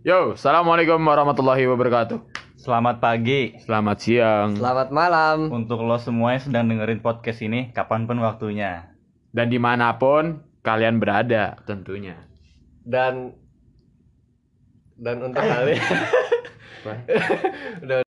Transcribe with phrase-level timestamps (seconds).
[0.00, 2.18] Yo, assalamualaikum warahmatullahi wabarakatuh.
[2.60, 5.48] Selamat pagi Selamat siang Selamat malam.
[5.48, 8.92] untuk lo semua yang sedang dengerin podcast ini kapan pun waktunya.
[9.30, 12.20] dan di mana pun kalian berada tentunya.
[12.84, 13.32] Dan
[15.00, 15.80] dan untuk kalian
[17.84, 18.00] udah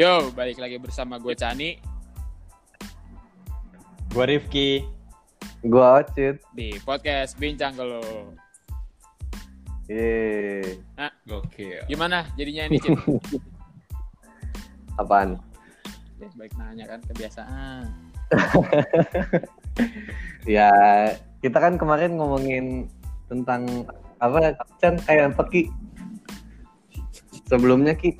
[0.00, 1.76] Yo, balik lagi bersama gue Cani
[4.08, 4.80] Gue Rifki.
[5.60, 6.40] gua Ocit.
[6.56, 8.32] di podcast Bincang Kalau.
[9.92, 10.80] Ye.
[11.28, 11.84] Gokil.
[11.84, 12.96] Gimana jadinya ini, Cid?
[15.04, 15.36] Apaan?
[16.16, 17.84] Ya, baik nanya kan, kebiasaan.
[20.48, 20.72] Ya,
[21.44, 22.88] kita kan kemarin ngomongin
[23.28, 23.84] tentang
[24.16, 25.68] apa Chan kayak apa Ki?
[27.52, 28.16] Sebelumnya Ki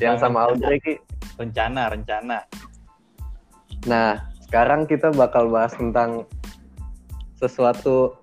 [0.00, 0.94] yang sama Audrey Ki.
[1.36, 2.44] Rencana, rencana.
[3.88, 6.28] Nah, sekarang kita bakal bahas tentang
[7.40, 8.14] sesuatu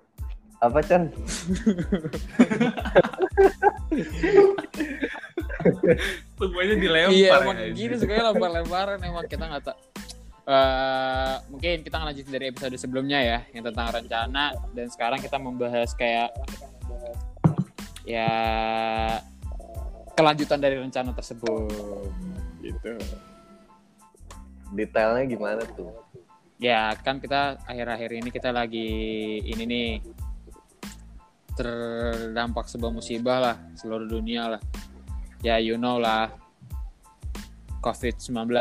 [0.60, 1.08] apa Chan?
[6.40, 7.76] Semuanya dilempar Iya, ya, emang anjing.
[7.76, 9.76] gini sekali lempar-lemparan emang kita nggak tak.
[10.50, 15.92] Eh, mungkin kita ngelanjutin dari episode sebelumnya ya, yang tentang rencana dan sekarang kita membahas
[15.94, 16.32] kayak
[18.08, 18.32] ya
[20.20, 22.12] kelanjutan dari rencana tersebut
[22.60, 22.92] gitu.
[24.76, 25.90] Detailnya gimana tuh?
[26.60, 28.88] Ya kan kita akhir-akhir ini kita lagi
[29.42, 29.88] ini nih
[31.56, 34.62] terdampak sebuah musibah lah seluruh dunia lah.
[35.40, 36.28] Ya you know lah
[37.80, 38.52] COVID-19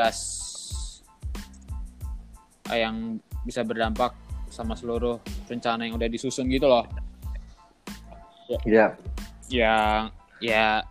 [2.70, 4.14] Ah, yang bisa berdampak
[4.54, 5.18] sama seluruh
[5.50, 6.86] rencana yang udah disusun gitu loh.
[8.70, 8.94] Ya,
[9.50, 10.86] Yang ya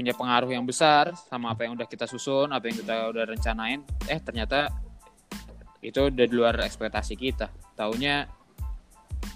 [0.00, 3.84] punya pengaruh yang besar sama apa yang udah kita susun, apa yang kita udah rencanain.
[4.08, 4.72] Eh ternyata
[5.84, 7.52] itu udah di luar ekspektasi kita.
[7.76, 8.24] Taunya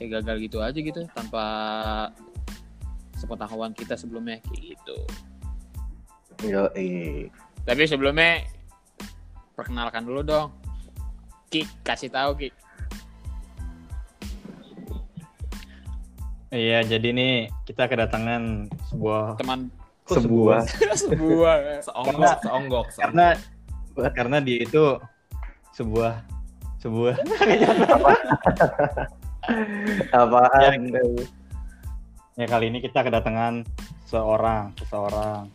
[0.00, 1.44] ya gagal gitu aja gitu tanpa
[3.20, 4.96] sepengetahuan kita sebelumnya kayak gitu.
[6.48, 7.28] yo eh.
[7.68, 8.48] Tapi sebelumnya
[9.52, 10.48] perkenalkan dulu dong.
[11.52, 12.48] Ki, kasih tahu Ki.
[16.54, 17.34] Iya, jadi nih
[17.68, 20.60] kita kedatangan sebuah Teman Kok Sebuah.
[21.00, 21.56] sebuah?
[21.88, 22.86] Seonggok, seonggok, seonggok.
[23.00, 23.26] karena
[24.12, 25.00] karena dia itu
[25.72, 26.20] sebuah
[26.84, 27.16] sebuah.
[30.12, 30.92] Apaan?
[32.34, 33.64] ya kali ini kita kedatangan
[34.04, 35.48] seorang seseorang.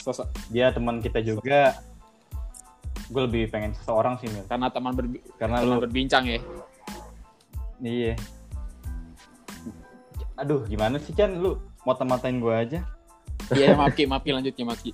[0.00, 1.76] Sosok dia teman kita juga.
[3.12, 4.48] Gue lebih pengen seseorang sih Mil.
[4.48, 6.40] Karena teman berbi- karena teman lu berbincang ya.
[7.84, 8.14] iya.
[10.40, 11.36] Aduh gimana sih Chan?
[11.36, 12.80] Lu mau matain gue aja
[13.54, 14.92] Iya, maaf Ki, maaf Ki, lanjut Ki, maaf Ki.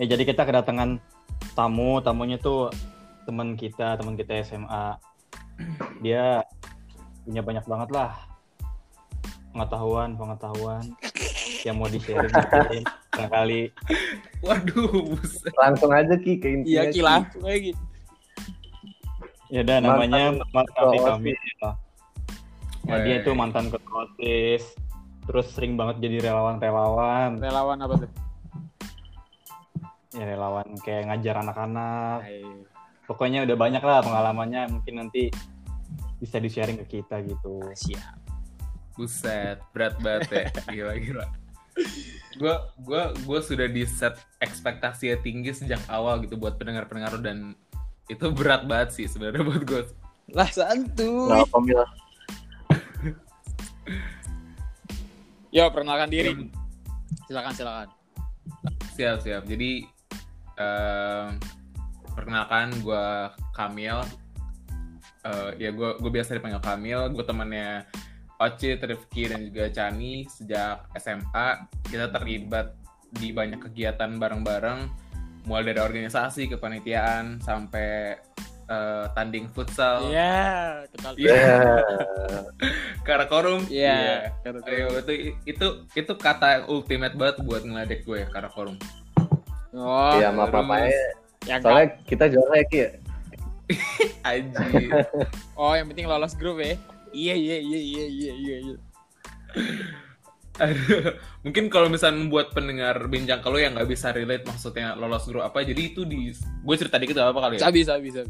[0.00, 1.02] Ya jadi kita kedatangan
[1.52, 2.72] tamu, tamunya tuh
[3.28, 4.96] teman kita, teman kita SMA.
[6.00, 6.46] Dia
[7.26, 8.30] punya banyak banget lah
[9.50, 10.84] pengetahuan, pengetahuan
[11.66, 13.62] yang mau di-sharing mungkin barangkali.
[14.40, 15.52] Waduh, buset.
[15.58, 16.72] Langsung aja Ki ke intinya.
[16.72, 17.72] Iya Ki, langsung aja Ki.
[19.50, 20.22] Ya udah namanya
[20.54, 21.36] Mas Raffi ketua Kamil.
[22.88, 24.74] Nah, dia itu mantan ketua OSIS,
[25.30, 27.38] terus sering banget jadi relawan-relawan.
[27.38, 28.10] Relawan apa tuh?
[30.18, 32.26] Ya relawan kayak ngajar anak-anak.
[32.26, 32.42] Hai.
[33.06, 35.30] Pokoknya udah banyak lah pengalamannya, mungkin nanti
[36.18, 37.62] bisa di-sharing ke kita gitu.
[37.62, 38.18] Siap.
[38.98, 40.50] Buset, berat banget ya.
[40.74, 41.26] Gila, gila.
[42.34, 47.54] Gue gua, gua sudah di set ekspektasi tinggi sejak awal gitu buat pendengar-pendengar dan
[48.10, 49.82] itu berat banget sih sebenarnya buat gue.
[50.34, 51.30] Lah santuy.
[51.30, 51.46] Nah.
[55.50, 56.30] Yo, perkenalkan diri.
[57.26, 57.88] Silakan, silakan.
[58.94, 59.42] Siap, siap.
[59.50, 59.82] Jadi
[60.54, 61.26] em,
[62.14, 63.06] perkenalkan gue
[63.50, 63.98] Kamil.
[65.26, 67.10] Eh, ya gue gue biasa dipanggil Kamil.
[67.10, 67.82] Gue temannya
[68.38, 71.66] Ocit, Rifki, dan juga Chani sejak SMA.
[71.82, 72.78] Kita terlibat
[73.10, 74.80] di banyak kegiatan bareng-bareng,
[75.50, 78.16] mulai dari organisasi, kepanitiaan, sampai
[78.70, 81.12] eh, tanding futsal, Iya, kenal.
[81.18, 81.34] Iya.
[81.34, 81.58] Ya.
[83.02, 83.60] karakorum.
[83.66, 84.30] Iya.
[84.70, 85.12] Ayo, itu
[85.44, 85.66] itu
[85.98, 88.78] itu kata ultimate banget buat ngeledek gue karakorum.
[89.74, 91.02] Oh, Iya, maaf apa ya.
[91.46, 92.90] yang Soalnya kita juara ya Ki ya.
[94.30, 94.90] Aji.
[95.60, 96.74] Oh, yang penting lolos grup ya.
[97.10, 98.76] Iya, iya, iya, iya, iya, iya, iya.
[101.40, 105.64] Mungkin kalau misalnya buat pendengar bincang kalau yang nggak bisa relate maksudnya lolos grup apa
[105.64, 108.28] jadi itu di gue cerita dikit gak apa kali ya Sabi, sabi, sabi.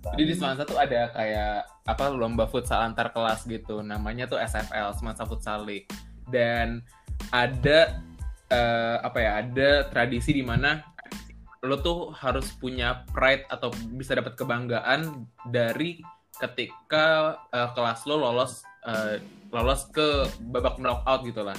[0.00, 3.84] Jadi di Semansa tuh ada kayak apa lomba futsal antar kelas gitu.
[3.84, 5.88] Namanya tuh SFL Semansa Futsal League.
[6.24, 6.80] Dan
[7.28, 8.00] ada
[8.48, 10.80] eh, apa ya ada tradisi di mana
[11.60, 16.00] lo tuh harus punya pride atau bisa dapat kebanggaan dari
[16.40, 19.20] ketika eh, kelas lo lolos eh,
[19.52, 21.58] lolos ke babak knockout gitu lah.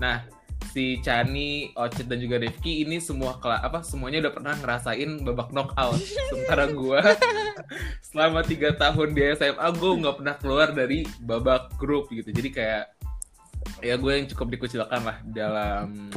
[0.00, 0.24] Nah,
[0.76, 5.48] si Chani, Ocit dan juga Rifki ini semua kela apa semuanya udah pernah ngerasain babak
[5.52, 6.00] knockout.
[6.28, 7.00] Sementara gua
[8.12, 12.28] selama tiga tahun di SMA gue nggak pernah keluar dari babak grup gitu.
[12.28, 12.84] Jadi kayak
[13.80, 16.12] ya gue yang cukup dikucilkan lah dalam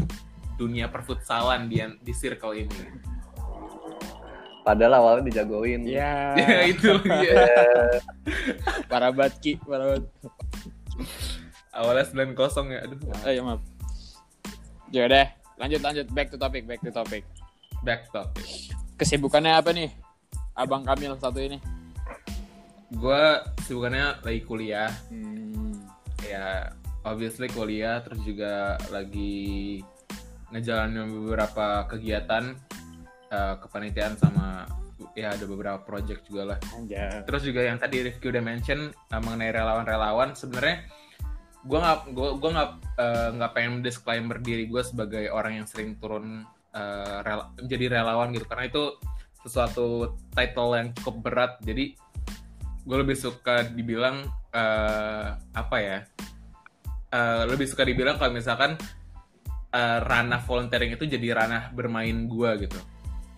[0.59, 3.09] dunia perfutsalan di di circle ini.
[4.59, 5.88] Padahal awalnya dijagoin.
[5.88, 7.47] Ya, Ya itu ya.
[8.91, 10.06] parah banget Ki, parah banget.
[11.71, 12.06] Awalnya
[12.36, 12.80] 9-0 ya.
[12.83, 13.00] Aduh.
[13.24, 13.78] Ayo maaf.
[14.89, 15.25] Ya udah,
[15.62, 17.21] lanjut lanjut back to topic, back to topic.
[17.86, 18.74] Back topic.
[18.97, 19.94] Kesibukannya apa nih?
[20.57, 21.62] Abang Kamil satu ini.
[22.89, 23.21] Gue
[23.69, 24.89] sibukannya lagi kuliah.
[25.13, 25.77] Hmm.
[26.25, 26.74] Ya
[27.06, 29.80] obviously kuliah terus juga lagi
[30.50, 32.57] ngejalanin beberapa kegiatan
[33.30, 34.65] eh, kepanitiaan sama
[35.13, 36.57] ya ada beberapa project juga lah.
[36.75, 37.24] Anjay.
[37.30, 40.86] Terus juga yang tadi Rifki udah mention uh, mengenai relawan-relawan, sebenarnya
[41.59, 46.00] gue nggak gue gue nggak uh, nggak pengen disclaimer diri gue sebagai orang yang sering
[46.00, 48.47] turun uh, rela- jadi relawan gitu.
[48.47, 48.95] Karena itu
[49.44, 51.53] sesuatu title yang cukup berat.
[51.63, 52.00] Jadi
[52.88, 54.23] gue lebih suka dibilang
[54.56, 55.97] uh, apa ya
[57.11, 58.79] uh, lebih suka dibilang kalau misalkan
[59.75, 62.79] uh, ranah volunteering itu jadi ranah bermain gue gitu.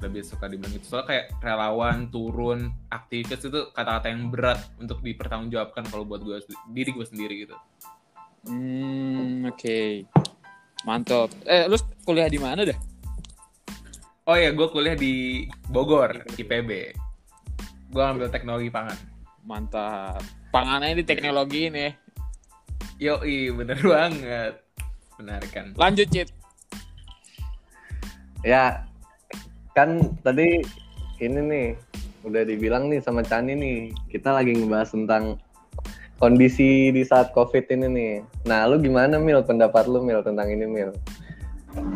[0.02, 0.94] Lebih suka dibilang gitu.
[0.94, 6.38] Soalnya kayak relawan turun aktivis itu kata-kata yang berat untuk dipertanggungjawabkan kalau buat gue
[6.70, 7.58] diri gue sendiri gitu
[8.48, 10.06] Hmm, oke.
[10.88, 11.30] Mantap.
[11.46, 12.80] Eh, lu kuliah di mana dah?
[14.32, 16.70] oh ya gue kuliah di Bogor IPB
[17.92, 18.96] gue ambil teknologi pangan
[19.42, 20.22] Mantap.
[20.54, 21.90] Pangannya di teknologi ini.
[23.02, 24.54] yoi bener banget
[25.18, 26.30] benar kan Lanjut, Cit.
[28.46, 28.86] Ya,
[29.74, 30.62] kan tadi
[31.22, 31.68] ini nih
[32.22, 33.78] udah dibilang nih sama Chani nih,
[34.10, 35.38] kita lagi ngebahas tentang
[36.22, 38.14] kondisi di saat COVID ini nih.
[38.46, 40.94] Nah, lu gimana Mil pendapat lu Mil tentang ini Mil?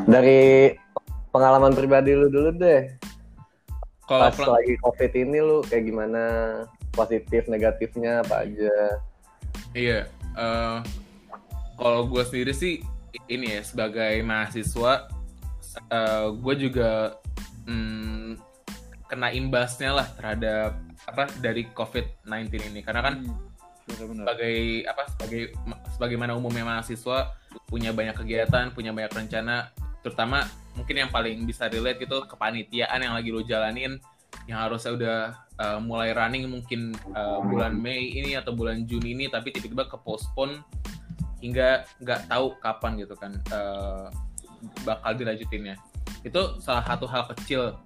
[0.09, 0.73] Dari
[1.29, 2.89] pengalaman pribadi lu dulu deh.
[4.09, 6.23] kalau Pas lagi COVID ini lu kayak gimana?
[6.95, 8.75] Positif, negatifnya apa aja?
[9.75, 10.07] Iya,
[10.39, 10.77] eh,
[11.75, 12.79] kalau gue sendiri sih
[13.27, 15.11] ini ya sebagai mahasiswa,
[15.91, 17.19] eh, gue juga
[17.67, 18.39] mm,
[19.11, 23.15] kena imbasnya lah terhadap apa dari COVID-19 ini, karena kan
[23.85, 25.41] Sebagai apa sebagai
[25.93, 27.37] sebagaimana umumnya mahasiswa
[27.69, 29.69] punya banyak kegiatan, punya banyak rencana,
[30.01, 30.43] terutama
[30.75, 33.97] mungkin yang paling bisa relate gitu kepanitiaan yang lagi lo jalanin
[34.45, 35.19] yang harusnya udah
[35.57, 39.97] uh, mulai running mungkin uh, bulan Mei ini atau bulan Juni ini tapi tiba-tiba ke
[39.97, 40.61] postpone
[41.39, 44.11] hingga nggak tahu kapan gitu kan uh,
[44.83, 45.77] bakal dilanjutinnya.
[46.25, 47.77] Itu salah satu hal kecil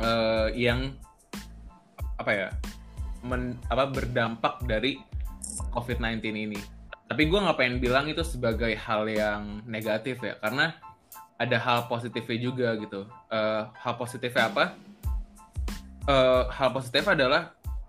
[0.00, 0.92] uh, yang
[2.20, 2.48] apa ya
[3.24, 5.00] men, apa berdampak dari
[5.72, 6.60] COVID-19 ini.
[7.10, 10.78] Tapi gue nggak pengen bilang itu sebagai hal yang negatif ya karena
[11.40, 13.08] ada hal positifnya juga gitu.
[13.32, 14.64] Eh, hal positifnya apa?
[16.06, 17.42] Eh, hal positifnya adalah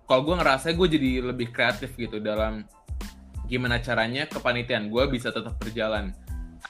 [0.08, 2.68] kalau gue ngerasa gue jadi lebih kreatif gitu dalam
[3.52, 6.16] gimana caranya kepanitiaan gue bisa tetap berjalan.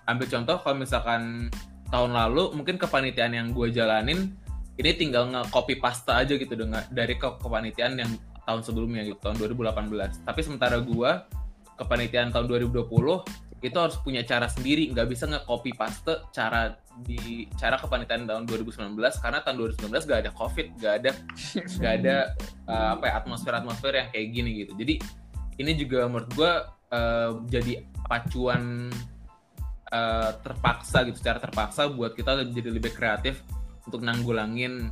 [0.09, 1.53] Ambil contoh kalau misalkan
[1.93, 4.33] tahun lalu mungkin kepanitiaan yang gue jalanin
[4.79, 8.11] ini tinggal nge-copy pasta aja gitu dengan dari ke kepanitiaan yang
[8.47, 11.11] tahun sebelumnya gitu tahun 2018 tapi sementara gue
[11.81, 14.89] kepanitiaan tahun 2020 itu harus punya cara sendiri.
[14.89, 16.73] Nggak bisa nge-copy paste cara
[17.05, 21.11] di cara kepanitiaan tahun 2019 karena tahun 2019 gak ada covid gak ada
[21.79, 22.17] gak ada
[22.67, 24.73] uh, apa ya atmosfer atmosfer yang kayak gini gitu.
[24.75, 24.93] Jadi
[25.61, 26.51] ini juga menurut gue
[26.93, 28.89] uh, jadi pacuan
[29.93, 33.45] uh, terpaksa gitu secara terpaksa buat kita jadi lebih kreatif
[33.85, 34.89] untuk nanggulangin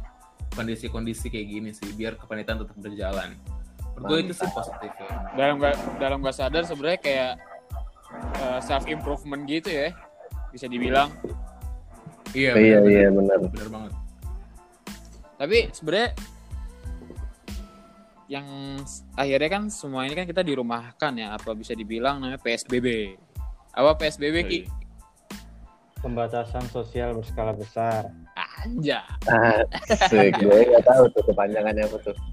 [0.56, 3.38] kondisi-kondisi kayak gini sih biar kepanitiaan tetap berjalan
[3.96, 7.34] menurut gue itu sih positif ya Dalam gak, dalam gak sadar sebenarnya kayak
[8.64, 9.94] self improvement gitu ya.
[10.50, 11.14] Bisa dibilang.
[12.34, 13.38] iya Iya bener, iya benar.
[13.42, 13.92] bener banget
[15.40, 16.10] Tapi sebenarnya
[18.30, 18.46] yang
[19.18, 23.18] akhirnya kan semua ini kan kita dirumahkan ya apa bisa dibilang namanya PSBB.
[23.74, 24.60] Apa PSBB Ki?
[25.98, 28.14] Pembatasan sosial berskala besar.
[28.64, 29.00] Anja.
[29.90, 32.16] Asik, gue nggak tahu tuh kepanjangannya apa tuh.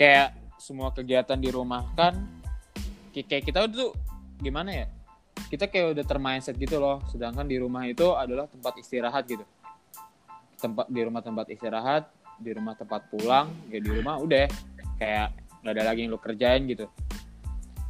[0.00, 2.14] kayak semua kegiatan dirumahkan
[3.10, 3.90] Ki- kayak kita tuh
[4.38, 4.86] gimana ya?
[5.50, 7.02] Kita kayak udah termindset gitu loh.
[7.10, 9.42] Sedangkan di rumah itu adalah tempat istirahat gitu.
[10.62, 12.06] Tempat di rumah tempat istirahat
[12.40, 14.46] di rumah tempat pulang ya di rumah udah.
[14.96, 16.86] Kayak nggak ada lagi yang lu kerjain gitu.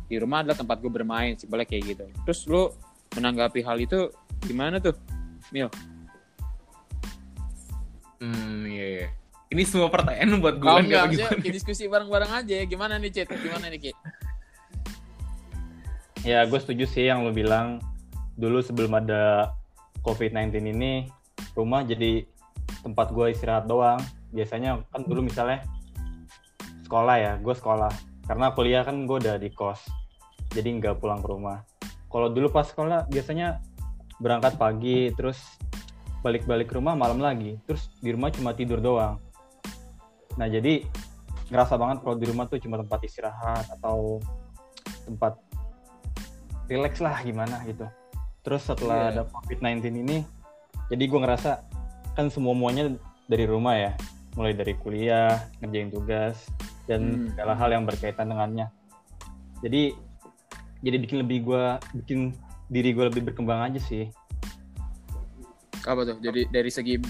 [0.09, 2.05] Di rumah adalah tempat gue bermain simpelnya kayak gitu.
[2.25, 2.73] Terus lu
[3.15, 4.09] menanggapi hal itu
[4.45, 4.97] gimana tuh
[5.53, 5.69] Mil
[8.21, 9.07] Hmm, iya, iya.
[9.49, 11.55] Ini semua pertanyaan buat gue oh, kan enggak, maksudnya gimana?
[11.57, 13.93] diskusi bareng-bareng aja gimana nih Cit gimana nih Ki
[16.21, 17.81] Ya, gue setuju sih yang lo bilang
[18.37, 19.57] dulu sebelum ada
[20.05, 21.09] COVID-19 ini
[21.57, 22.29] rumah jadi
[22.85, 23.97] tempat gue istirahat doang.
[24.37, 25.65] Biasanya kan dulu misalnya
[26.85, 27.89] sekolah ya, gue sekolah.
[28.29, 29.81] Karena kuliah kan gue udah di kos,
[30.53, 31.65] jadi nggak pulang ke rumah.
[32.13, 33.65] Kalau dulu pas sekolah biasanya
[34.21, 35.41] berangkat pagi, terus
[36.21, 39.17] balik-balik ke rumah malam lagi, terus di rumah cuma tidur doang.
[40.37, 40.85] Nah jadi
[41.49, 44.21] ngerasa banget kalau di rumah tuh cuma tempat istirahat atau
[45.09, 45.41] tempat
[46.71, 47.89] relax lah gimana gitu.
[48.47, 49.11] Terus setelah Iya.
[49.11, 50.19] ada COVID-19 ini,
[50.93, 51.51] jadi gue ngerasa
[52.15, 52.95] kan semua muanya
[53.27, 53.93] dari rumah ya,
[54.37, 56.47] mulai dari kuliah, ngerjain tugas,
[56.87, 57.27] dan Hmm.
[57.35, 58.69] segala hal yang berkaitan dengannya.
[59.65, 59.93] Jadi
[60.81, 61.65] jadi bikin lebih gue
[62.01, 62.33] bikin
[62.71, 64.07] diri gue lebih berkembang aja sih.
[65.83, 67.01] apa tuh jadi dari segi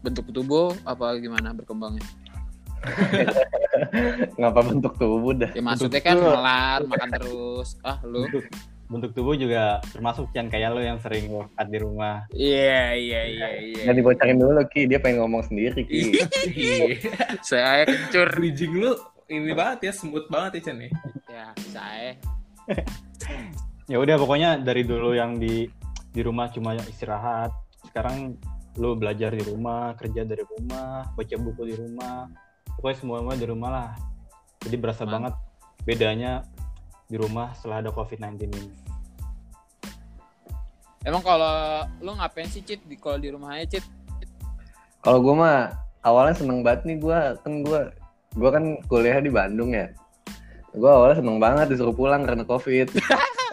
[0.00, 2.04] bentuk tubuh apa gimana berkembangnya
[4.38, 5.50] Ngapa bentuk tubuh dah?
[5.52, 6.32] ya maksudnya kan tubuh.
[6.32, 8.44] melar makan terus ah lu Bentuk,
[8.88, 12.24] bentuk tubuh juga termasuk Cian kayak lo yang sering workout di rumah.
[12.32, 16.14] iya iya iya iya Nggak dibocorin dulu Ki, dia pengen ngomong sendiri Ki.
[16.46, 16.86] Iya.
[17.48, 18.92] saya kencur Bridging lu
[19.26, 20.90] ini banget ya, smooth banget ya Chan ya.
[21.28, 22.10] ya saya
[23.86, 25.70] ya udah pokoknya dari dulu yang di
[26.10, 27.54] di rumah cuma istirahat.
[27.86, 28.34] Sekarang
[28.76, 32.26] lu belajar di rumah kerja dari rumah baca buku di rumah.
[32.76, 33.90] Pokoknya semua di rumah lah.
[34.66, 35.14] Jadi berasa Mantap.
[35.14, 35.34] banget
[35.86, 36.32] bedanya
[37.06, 38.62] di rumah setelah ada covid 19 ini.
[41.06, 43.86] Emang kalau lu ngapain sih Cit di kalau di rumah aja Cit
[45.06, 45.70] Kalau gue mah
[46.02, 47.80] awalnya seneng banget nih gue kan gue
[48.34, 49.94] gue kan kuliah di Bandung ya.
[50.74, 52.90] Gue awalnya seneng banget disuruh pulang karena covid.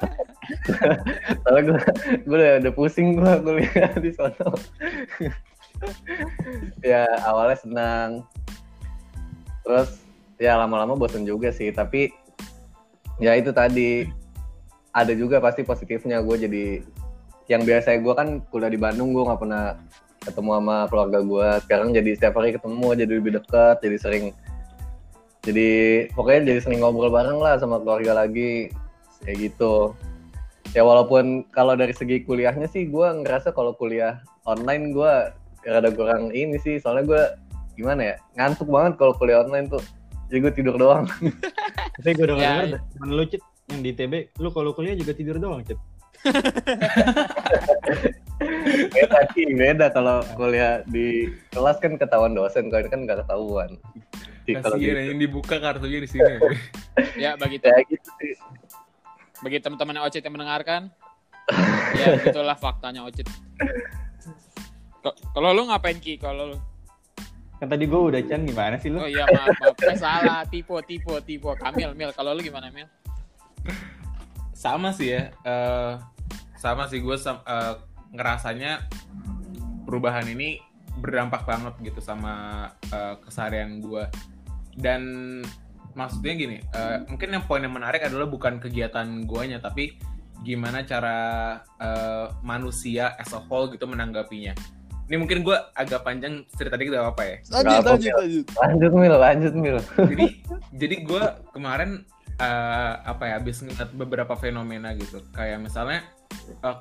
[1.43, 1.61] Soalnya
[2.23, 4.49] gue udah, pusing gue kuliah di sono.
[6.81, 8.09] ya awalnya senang.
[9.63, 10.03] Terus
[10.39, 11.71] ya lama-lama bosen juga sih.
[11.71, 12.11] Tapi
[13.19, 14.07] ya itu tadi
[14.93, 16.65] ada juga pasti positifnya gue jadi
[17.51, 19.75] yang biasa gue kan kuliah di Bandung gue nggak pernah
[20.23, 24.25] ketemu sama keluarga gue sekarang jadi setiap hari ketemu jadi lebih dekat jadi sering
[25.43, 25.71] jadi
[26.15, 28.71] pokoknya jadi sering ngobrol bareng lah sama keluarga lagi
[29.27, 29.91] kayak gitu
[30.73, 35.13] ya walaupun kalau dari segi kuliahnya sih gue ngerasa kalau kuliah online gue
[35.63, 36.81] rada kurang ini sih.
[36.81, 37.23] Soalnya gue
[37.77, 39.81] gimana ya ngantuk banget kalau kuliah online tuh.
[40.29, 41.05] Jadi gue tidur doang.
[42.01, 44.13] Tapi gue denger Ya, denger temen lu Cit yang di TB
[44.43, 45.77] lu kalau kuliah juga tidur doang Cit.
[48.93, 49.91] Beda sih beda.
[49.93, 53.69] Kalau kuliah di kelas kan ketahuan dosen kalau ini kan nggak ketahuan.
[54.43, 55.07] Jadi kalau Kasihan gitu.
[55.07, 56.33] yang dibuka kartunya di sini.
[57.23, 58.35] ya bagi ya gitu sih
[59.43, 60.87] bagi teman-teman Ocit yang mendengarkan
[61.99, 63.27] ya itulah faktanya Ocit.
[65.03, 66.15] Kalau lu ngapain Ki?
[66.15, 66.57] Kalau lu
[67.63, 68.99] kan tadi gue udah Chan gimana sih lu?
[68.99, 69.75] Oh iya maaf, maaf.
[69.87, 70.43] Eh, salah.
[70.43, 72.87] Tipe tipe tipe Kamil Mil kalau lu gimana Mil?
[74.51, 75.93] Sama sih ya eh,
[76.59, 77.15] sama sih gue
[78.11, 78.87] ngerasanya
[79.87, 80.59] perubahan ini
[80.99, 84.07] berdampak banget gitu sama eh, keseharian gue
[84.75, 85.03] dan
[85.93, 89.97] maksudnya gini eh, mungkin yang poin yang menarik adalah bukan kegiatan guanya tapi
[90.43, 91.17] gimana cara
[91.79, 94.53] eh, manusia as a whole gitu menanggapinya.
[95.03, 97.35] Ini mungkin gue agak panjang cerita dikit gak apa ya?
[97.59, 98.45] Lanjut, lanjut, lanjut.
[98.55, 99.77] Lanjut mil lanjut mil.
[99.99, 100.25] Jadi
[100.81, 101.23] jadi gue
[101.55, 102.03] kemarin
[102.39, 105.23] eh, apa ya habis ngeliat beberapa fenomena gitu.
[105.31, 106.03] Kayak misalnya
[106.47, 106.77] eh,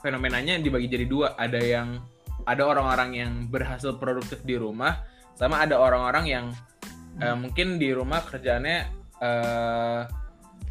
[0.00, 1.36] fenomenanya dibagi jadi dua.
[1.36, 2.00] Ada yang
[2.48, 5.04] ada orang-orang yang berhasil produktif di rumah
[5.38, 6.46] sama ada orang-orang yang
[7.16, 8.78] eh, mungkin di rumah kerjaannya
[9.18, 10.00] eh,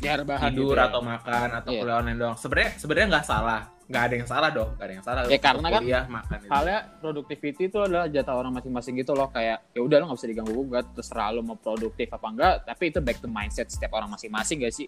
[0.01, 0.89] ya tidur gitu ya.
[0.89, 1.79] atau makan atau Iya.
[1.79, 5.05] kuliah online doang sebenarnya sebenarnya nggak salah nggak ada yang salah dong nggak ada yang
[5.05, 6.49] salah Ya, karena kan makan itu.
[6.49, 10.29] halnya productivity itu adalah jatah orang masing-masing gitu loh kayak ya udah lo nggak bisa
[10.31, 14.09] diganggu gugat terserah lo mau produktif apa enggak tapi itu back to mindset setiap orang
[14.09, 14.87] masing-masing gak sih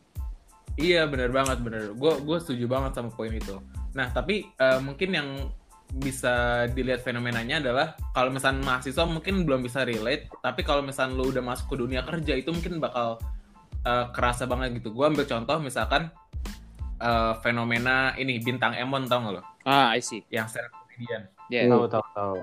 [0.74, 1.94] Iya bener banget bener.
[1.94, 3.62] Gue gue setuju banget sama poin itu.
[3.94, 5.30] Nah tapi eh, mungkin yang
[5.94, 11.30] bisa dilihat fenomenanya adalah kalau misalnya mahasiswa mungkin belum bisa relate, tapi kalau misalnya lu
[11.30, 13.22] udah masuk ke dunia kerja itu mungkin bakal
[13.86, 14.90] eh, kerasa banget gitu.
[14.90, 16.10] Gue ambil contoh misalkan
[16.98, 19.44] eh, fenomena ini bintang Emon tau gak lo?
[19.64, 21.22] ah I see Yang stand up comedian.
[21.48, 22.38] ya tahu tahu tahu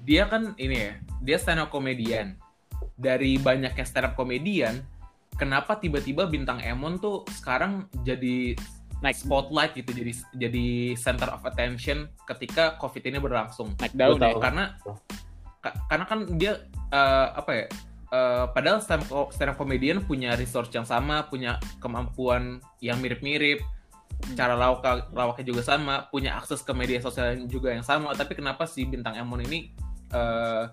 [0.00, 2.34] Dia kan ini ya, dia stand up comedian.
[2.96, 4.80] Dari banyaknya stand up comedian,
[5.36, 8.56] kenapa tiba-tiba bintang Emon tuh sekarang jadi
[9.00, 14.36] naik spotlight gitu jadi jadi center of attention ketika covid ini berlangsung naik daun ya
[14.36, 14.64] karena
[15.64, 16.52] ka- karena kan dia
[16.92, 17.64] eh, apa ya
[18.12, 23.64] eh, padahal stand up, stand up comedian punya resource yang sama punya kemampuan yang mirip-mirip
[24.36, 24.84] cara lawak
[25.16, 29.16] lawaknya juga sama, punya akses ke media sosial juga yang sama, tapi kenapa si bintang
[29.16, 29.72] Emon ini
[30.12, 30.64] eh,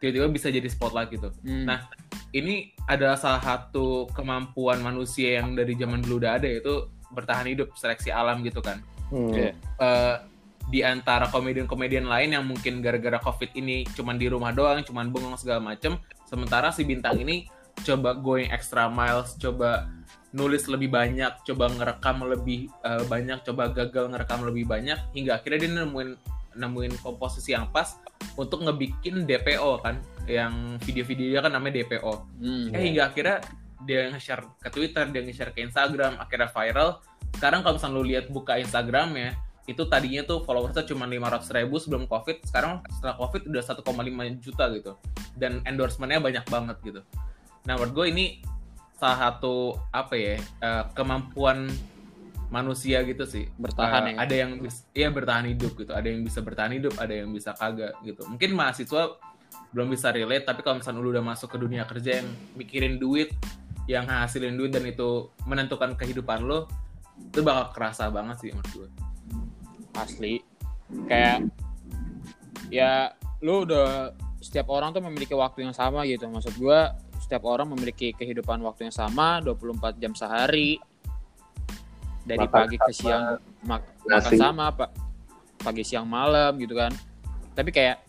[0.00, 1.28] tiba-tiba bisa jadi spotlight gitu?
[1.44, 1.68] Hmm.
[1.68, 1.88] Nah,
[2.32, 7.74] ini adalah salah satu kemampuan manusia yang dari zaman dulu udah ada yaitu bertahan hidup
[7.78, 8.82] seleksi alam gitu kan.
[9.10, 9.30] Hmm.
[9.30, 9.50] Iya.
[9.54, 10.16] Eh,
[10.66, 15.38] di antara komedian-komedian lain yang mungkin gara-gara covid ini cuman di rumah doang, cuman bengong
[15.38, 15.94] segala macem,
[16.26, 17.46] sementara si bintang ini
[17.86, 19.86] coba going extra miles, coba
[20.34, 25.58] nulis lebih banyak, coba ngerekam lebih eh, banyak, coba gagal ngerekam lebih banyak, hingga akhirnya
[25.62, 26.10] dia nemuin
[26.56, 28.00] nemuin komposisi yang pas
[28.34, 32.12] untuk ngebikin DPO kan, yang video-video dia kan namanya DPO.
[32.42, 32.74] Hmm.
[32.74, 33.38] Eh hingga akhirnya
[33.84, 37.02] dia nge-share ke Twitter, dia nge-share ke Instagram, akhirnya viral.
[37.36, 42.06] Sekarang kalau misalnya lu lihat buka Instagramnya, itu tadinya tuh followersnya cuma 500 ribu sebelum
[42.06, 44.92] COVID, sekarang setelah COVID udah 1,5 juta gitu.
[45.36, 47.00] Dan endorsementnya banyak banget gitu.
[47.66, 48.24] Nah menurut gue ini
[48.96, 51.68] salah satu apa ya eh, kemampuan
[52.48, 54.16] manusia gitu sih Bertahan Eh, ya.
[54.22, 57.52] ada yang bisa iya bertahan hidup gitu ada yang bisa bertahan hidup ada yang bisa
[57.52, 59.18] kagak gitu mungkin mahasiswa
[59.74, 63.34] belum bisa relate tapi kalau misalnya lu udah masuk ke dunia kerja yang mikirin duit
[63.86, 66.66] yang hasilin duit dan itu menentukan kehidupan lo
[67.16, 68.88] itu bakal kerasa banget sih menurut gue.
[69.96, 70.34] Asli.
[71.08, 71.48] Kayak
[72.68, 74.12] ya lu udah
[74.42, 76.28] setiap orang tuh memiliki waktu yang sama gitu.
[76.28, 80.78] Maksud gua setiap orang memiliki kehidupan waktu yang sama 24 jam sehari.
[82.26, 84.38] Dari Makan pagi ke siang mak- makan nasi.
[84.38, 84.90] sama pak
[85.62, 86.94] pagi siang malam gitu kan.
[87.54, 88.05] Tapi kayak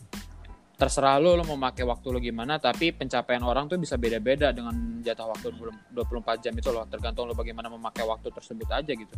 [0.78, 5.02] terserah lu lu mau pakai waktu lu gimana tapi pencapaian orang tuh bisa beda-beda dengan
[5.02, 5.50] jatah waktu
[5.90, 9.16] 24 jam itu loh tergantung lu bagaimana memakai waktu tersebut aja gitu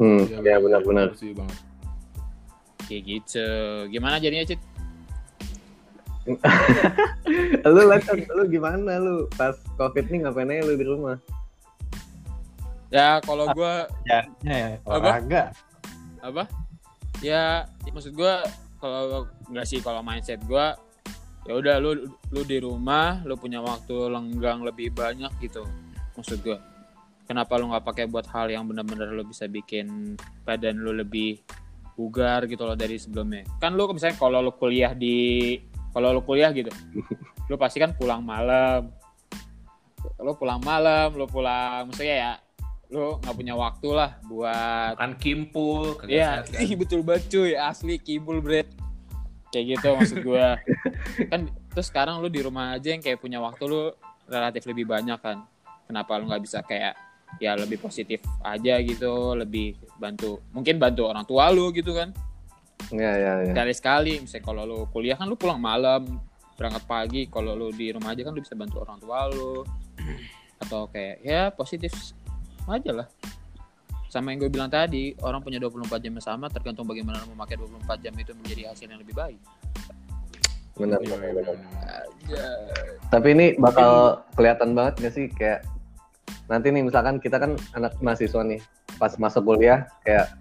[0.00, 1.12] Hmm, Iya, ya benar-benar.
[1.12, 1.58] Setuju banget.
[2.88, 3.46] kayak gitu
[3.92, 4.56] gimana jadinya Cit?
[7.68, 11.16] lu Lacon, lu gimana lu pas covid nih ngapain aja lu di rumah?
[12.88, 15.42] Ya kalau gua Jadinya ya, olahraga.
[16.24, 16.44] apa?
[17.20, 18.40] Ya maksud gua
[18.80, 20.74] kalau nggak sih kalau mindset gua
[21.44, 25.64] ya udah lu lu di rumah lu punya waktu lenggang lebih banyak gitu
[26.16, 26.58] maksud gua.
[27.28, 31.38] Kenapa lu nggak pakai buat hal yang benar-benar lu bisa bikin badan lu lebih
[31.94, 33.46] bugar gitu loh dari sebelumnya?
[33.62, 35.54] Kan lu misalnya kalau lu kuliah di
[35.94, 36.72] kalau lu kuliah gitu
[37.50, 38.90] lu pasti kan pulang malam.
[40.18, 42.32] Lu pulang malam lu pulang maksudnya ya
[42.90, 46.58] lu nggak punya waktu lah buat Makan kimpul, Iya, kan?
[46.66, 48.66] ih, betul banget cuy, asli kibul bread.
[49.54, 50.58] Kayak gitu maksud gua.
[51.30, 53.94] kan terus sekarang lu di rumah aja yang kayak punya waktu lu
[54.26, 55.46] relatif lebih banyak kan.
[55.86, 56.98] Kenapa lu nggak bisa kayak
[57.38, 62.10] ya lebih positif aja gitu, lebih bantu mungkin bantu orang tua lu gitu kan.
[62.90, 63.54] Ya ya ya.
[63.54, 66.18] Sekali-sekali misalnya kalau lu kuliah kan lu pulang malam,
[66.58, 69.62] berangkat pagi, kalau lu di rumah aja kan lu bisa bantu orang tua lu.
[70.58, 71.94] Atau kayak ya positif
[72.68, 73.08] aja lah
[74.10, 78.02] sama yang gue bilang tadi orang punya 24 jam yang sama tergantung bagaimana memakai 24
[78.02, 79.40] jam itu menjadi hasil yang lebih baik
[80.80, 80.96] Benar.
[81.04, 81.44] Iya, benar, benar.
[81.44, 81.98] benar.
[82.24, 82.46] aja
[83.12, 85.60] Tapi ini bakal kelihatan banget gak sih kayak
[86.48, 88.58] nanti nih misalkan kita kan anak mahasiswa nih
[88.98, 90.34] pas masuk kuliah kayak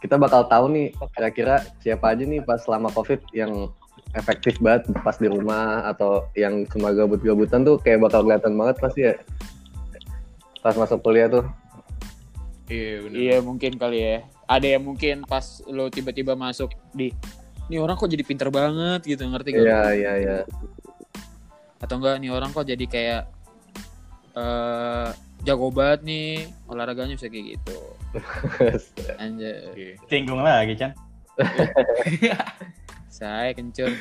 [0.00, 3.68] kita bakal tahu nih kira-kira siapa aja nih pas selama covid yang
[4.16, 9.00] efektif banget pas di rumah atau yang cuma gabut-gabutan tuh kayak bakal kelihatan banget pasti
[9.04, 9.14] ya
[10.62, 11.46] pas masuk kuliah tuh.
[12.68, 13.16] Iya benar.
[13.16, 14.16] iya mungkin kali ya.
[14.44, 17.12] Ada yang mungkin pas lo tiba-tiba masuk di
[17.68, 19.64] ini orang kok jadi pinter banget gitu ngerti gak?
[19.64, 20.36] iya iya iya.
[21.80, 23.22] Atau enggak nih orang kok jadi kayak
[24.36, 25.08] eh
[25.46, 26.28] jago banget nih
[26.68, 27.78] olahraganya bisa kayak gitu.
[29.22, 29.72] Anjay.
[29.72, 29.88] Oke.
[30.10, 30.92] Tinggung lagi, Chan.
[33.18, 33.92] saya kencur.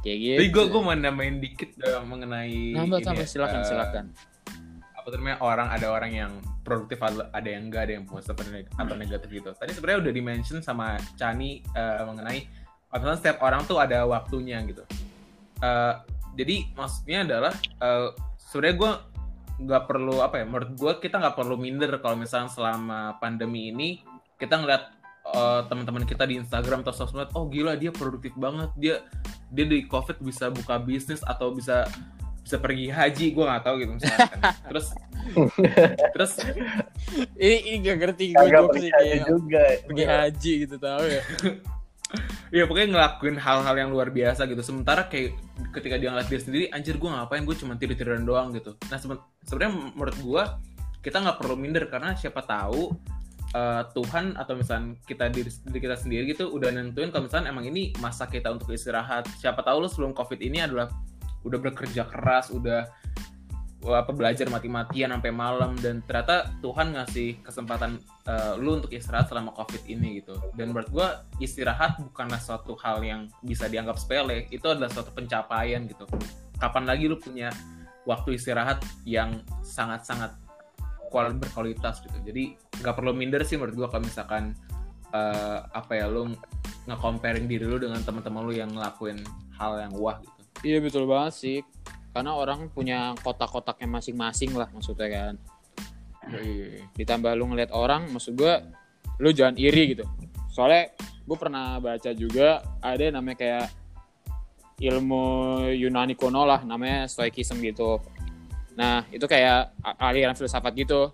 [0.00, 3.60] Kayak gitu Tapi gue gue mau nambahin dikit eh, mengenai nambah ini tambah ya, silakan
[3.60, 4.04] eh, silakan
[5.04, 6.32] apa namanya orang ada orang yang
[6.64, 9.52] produktif ada yang enggak ada yang positif atau atau negatif gitu.
[9.52, 12.40] Tadi sebenarnya udah dimention sama Chani eh, mengenai
[12.88, 14.80] misalnya setiap orang tuh ada waktunya gitu.
[15.60, 15.94] Eh,
[16.34, 18.08] jadi maksudnya adalah eh,
[18.40, 18.92] sebenarnya gue
[19.54, 24.02] nggak perlu apa ya menurut gue kita nggak perlu minder kalau misalnya selama pandemi ini
[24.40, 24.90] kita ngeliat
[25.30, 29.04] eh, teman-teman kita di Instagram atau sosmed oh gila dia produktif banget dia
[29.54, 31.86] dia di covid bisa buka bisnis atau bisa
[32.44, 34.86] bisa pergi haji gue nggak tahu gitu misalkan terus
[36.12, 36.32] terus
[37.40, 39.64] ini ini gak ngerti gue sih percaya kayak juga.
[39.88, 41.22] pergi haji gitu tau ya?
[42.54, 44.62] Ya pokoknya ngelakuin hal-hal yang luar biasa gitu.
[44.62, 45.34] Sementara kayak
[45.74, 47.42] ketika dia ngeliat diri sendiri anjir gue ngapain?
[47.42, 48.78] Gue cuma tidur tiduran doang gitu.
[48.86, 50.42] Nah seben- sebenarnya menurut gue
[51.02, 52.94] kita nggak perlu minder karena siapa tahu
[53.50, 57.66] eh, Tuhan atau misalnya kita diri, diri kita sendiri gitu udah nentuin kalau misalnya emang
[57.66, 59.26] ini masa kita untuk istirahat.
[59.42, 60.86] Siapa tahu lo sebelum covid ini adalah
[61.44, 62.88] udah bekerja keras udah
[63.92, 69.52] apa belajar mati-matian sampai malam dan ternyata Tuhan ngasih kesempatan eh, lu untuk istirahat selama
[69.52, 70.40] covid ini gitu.
[70.56, 75.84] Dan menurut gua istirahat bukanlah suatu hal yang bisa dianggap sepele itu adalah suatu pencapaian
[75.84, 76.08] gitu.
[76.56, 77.52] Kapan lagi lu punya
[78.08, 80.32] waktu istirahat yang sangat-sangat
[81.12, 82.16] kual berkualitas gitu.
[82.24, 84.56] Jadi nggak perlu minder sih menurut gua kalau misalkan
[85.12, 86.32] eh, apa ya lu
[86.88, 89.20] nge-comparing diri lu dengan teman-teman lu yang ngelakuin
[89.56, 90.33] hal yang wah gitu
[90.64, 91.58] Iya betul banget sih.
[92.16, 95.34] Karena orang punya kotak-kotaknya masing-masing lah maksudnya kan.
[96.32, 96.80] Yoi.
[96.96, 98.64] Ditambah lu ngeliat orang, maksud gua
[99.20, 100.08] lu jangan iri gitu.
[100.48, 103.66] Soalnya gue pernah baca juga ada yang namanya kayak
[104.80, 105.24] ilmu
[105.74, 108.00] Yunani kuno lah, namanya Stoicism gitu.
[108.74, 111.10] Nah itu kayak aliran filsafat gitu.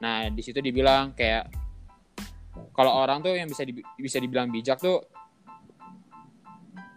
[0.00, 1.50] Nah di situ dibilang kayak
[2.72, 5.02] kalau orang tuh yang bisa di- bisa dibilang bijak tuh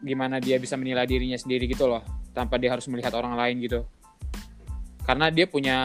[0.02, 2.02] gimana dia bisa menilai dirinya sendiri gitu loh
[2.34, 3.86] tanpa dia harus melihat orang lain gitu.
[5.06, 5.78] Karena dia punya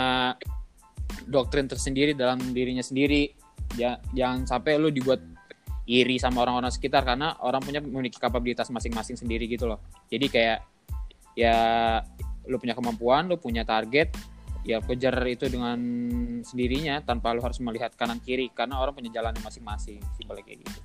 [1.27, 3.33] doktrin tersendiri dalam dirinya sendiri.
[3.75, 5.21] Ja- jangan sampai lu dibuat
[5.87, 9.83] iri sama orang-orang sekitar karena orang punya memiliki kapabilitas masing-masing sendiri gitu loh.
[10.11, 10.59] Jadi kayak
[11.37, 11.57] ya
[12.47, 14.15] lu punya kemampuan lu punya target
[14.67, 15.79] ya kejar itu dengan
[16.43, 20.81] sendirinya tanpa lu harus melihat kanan kiri karena orang punya jalannya masing-masing simpelnya kayak gitu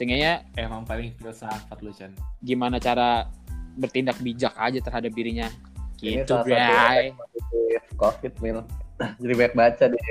[0.00, 2.08] sehingga emang paling filsafat lu Chan.
[2.40, 3.28] gimana cara
[3.76, 5.52] bertindak bijak aja terhadap dirinya.
[6.00, 6.96] Ini gitu salah satu bray.
[6.96, 8.58] efek positif covid mil.
[9.20, 10.02] Jadi banyak baca deh.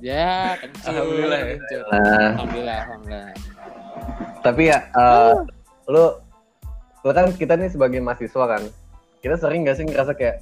[0.00, 1.46] Ya kencur Alhamdulillah ya.
[1.52, 1.82] kencur.
[1.92, 2.00] nah.
[2.32, 3.28] Alhamdulillah alhamdulillah.
[4.40, 5.36] Tapi ya eh,
[5.92, 6.04] lu
[7.04, 8.64] lu kan kita nih sebagai mahasiswa kan
[9.20, 10.40] kita sering gak sih ngerasa kayak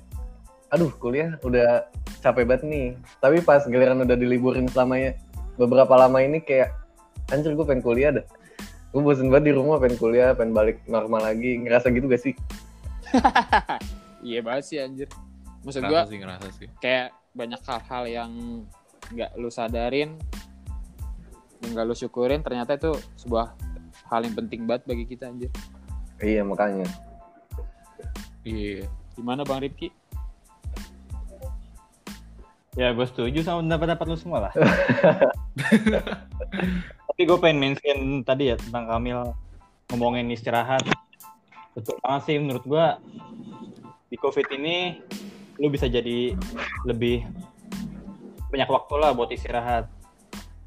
[0.70, 1.90] aduh kuliah udah
[2.22, 2.86] capek banget nih.
[3.18, 5.18] Tapi pas giliran udah diliburin selamanya
[5.58, 6.70] beberapa lama ini kayak
[7.28, 8.24] anjir gue pengen kuliah dah
[8.88, 11.60] gue bosen banget di rumah pengen kuliah pengen balik normal lagi.
[11.60, 12.34] Ngerasa gitu gak sih?
[14.18, 15.06] Iya banget sih anjir.
[15.62, 16.66] Maksud gua ngerasa sih ngerasa sih?
[16.82, 18.32] kayak banyak hal-hal yang
[19.14, 20.18] nggak lu sadarin
[21.62, 23.54] nggak lu syukurin ternyata itu sebuah
[24.10, 25.54] hal yang penting banget bagi kita anjir.
[26.18, 26.90] Iya makanya.
[28.42, 28.90] Iya.
[29.14, 29.94] Gimana bang Rifki?
[32.74, 34.52] Ya gue setuju sama pendapat-pendapat lu semua lah.
[37.18, 39.34] Tapi gue pengen mention tadi ya tentang Kamil
[39.90, 40.86] ngomongin istirahat.
[41.74, 42.86] Betul banget sih menurut gue
[44.06, 45.02] di COVID ini
[45.58, 46.38] lu bisa jadi
[46.86, 47.26] lebih
[48.54, 49.90] banyak waktu lah buat istirahat.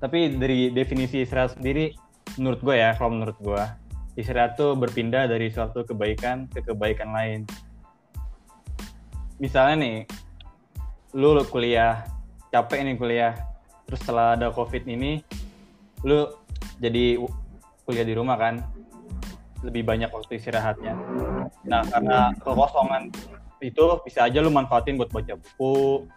[0.04, 1.96] Tapi dari definisi istirahat sendiri
[2.36, 3.64] menurut gue ya kalau menurut gue
[4.20, 7.48] istirahat tuh berpindah dari suatu kebaikan ke kebaikan lain.
[9.40, 9.98] Misalnya nih,
[11.16, 12.04] lu, lu kuliah
[12.52, 13.40] capek nih kuliah
[13.88, 15.24] terus setelah ada covid ini
[16.02, 16.26] lu
[16.82, 17.22] jadi
[17.86, 18.66] kuliah di rumah kan
[19.62, 20.98] lebih banyak waktu istirahatnya
[21.62, 23.14] nah karena kekosongan
[23.62, 26.10] itu bisa aja lu manfaatin buat baca buku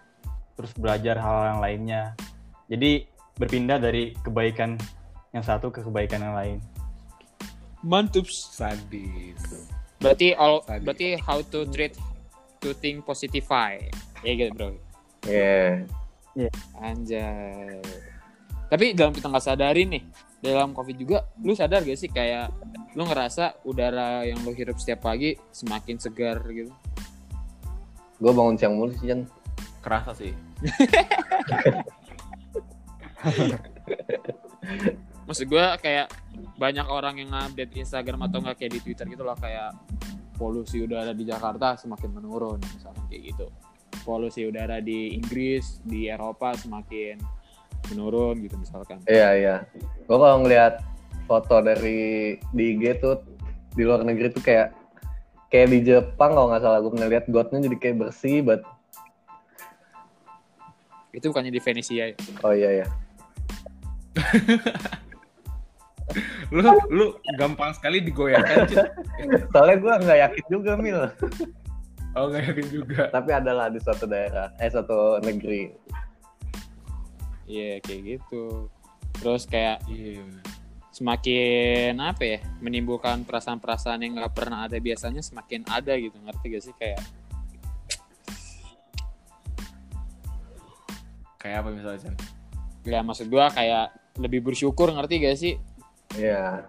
[0.57, 2.03] terus belajar hal yang lainnya
[2.73, 3.05] jadi
[3.37, 4.81] berpindah dari kebaikan
[5.37, 6.59] yang satu ke kebaikan yang lain
[7.85, 9.69] mantap sadis
[10.01, 10.81] berarti all Tadi.
[10.81, 11.93] berarti how to treat
[12.65, 13.77] to think positify
[14.25, 14.73] ya gitu bro
[16.35, 16.51] Iya.
[16.83, 17.79] Anjay.
[18.67, 20.03] Tapi dalam kita nggak sadarin nih,
[20.45, 22.53] dalam COVID juga, lu sadar gak sih kayak
[22.93, 26.71] lu ngerasa udara yang lu hirup setiap pagi semakin segar gitu?
[28.23, 29.27] gue bangun siang mulu sih Jan
[29.83, 30.33] kerasa sih
[35.25, 36.09] Maksud gue kayak
[36.61, 39.73] banyak orang yang update Instagram atau nggak kayak di Twitter gitu loh kayak
[40.37, 43.49] polusi udara di Jakarta semakin menurun misalnya kayak gitu.
[44.05, 47.17] Polusi udara di Inggris, di Eropa semakin
[47.93, 48.99] menurun gitu misalkan.
[49.11, 49.57] iya iya.
[50.09, 50.81] Gue kalau ngeliat
[51.25, 53.21] foto dari di IG tuh
[53.75, 54.73] di luar negeri tuh kayak
[55.49, 56.81] kayak di Jepang kalau nggak salah.
[56.81, 58.63] Gue pernah lihat gotnya jadi kayak bersih banget
[61.15, 62.17] Itu bukannya di Venesia ya?
[62.43, 62.87] oh iya iya.
[66.55, 68.71] Lu lu gampang sekali digoyahkan
[69.51, 71.01] soalnya gue nggak yakin juga mil.
[72.15, 73.11] Oh nggak yakin juga.
[73.11, 75.75] Tapi adalah di suatu daerah eh suatu negeri
[77.45, 78.69] Iya kayak gitu.
[79.21, 80.25] Terus kayak iya.
[80.95, 86.17] semakin apa ya menimbulkan perasaan-perasaan yang nggak pernah ada biasanya semakin ada gitu.
[86.21, 86.75] Ngerti gak sih?
[86.79, 87.01] Kayak
[91.41, 92.17] kayak apa misalnya
[92.89, 95.55] ya maksud gua kayak lebih bersyukur ngerti gak sih?
[96.17, 96.65] Iya.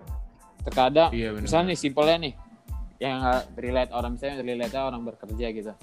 [0.66, 2.34] Terkadang iya benar misalnya nih simpelnya nih
[3.00, 5.74] yang nggak relate orang misalnya relate orang bekerja gitu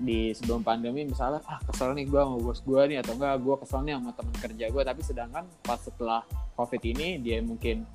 [0.00, 3.56] di sebelum pandemi misalnya ah kesel nih gua sama bos gua nih atau enggak gua
[3.62, 6.22] kesel nih sama teman kerja gua tapi sedangkan pas setelah
[6.58, 7.86] covid ini dia mungkin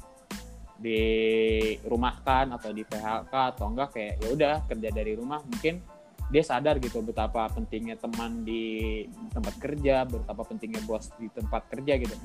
[0.79, 5.83] dirumahkan atau di PHK atau enggak kayak ya udah kerja dari rumah mungkin
[6.29, 11.93] dia sadar gitu betapa pentingnya teman di tempat kerja betapa pentingnya bos di tempat kerja
[11.99, 12.15] gitu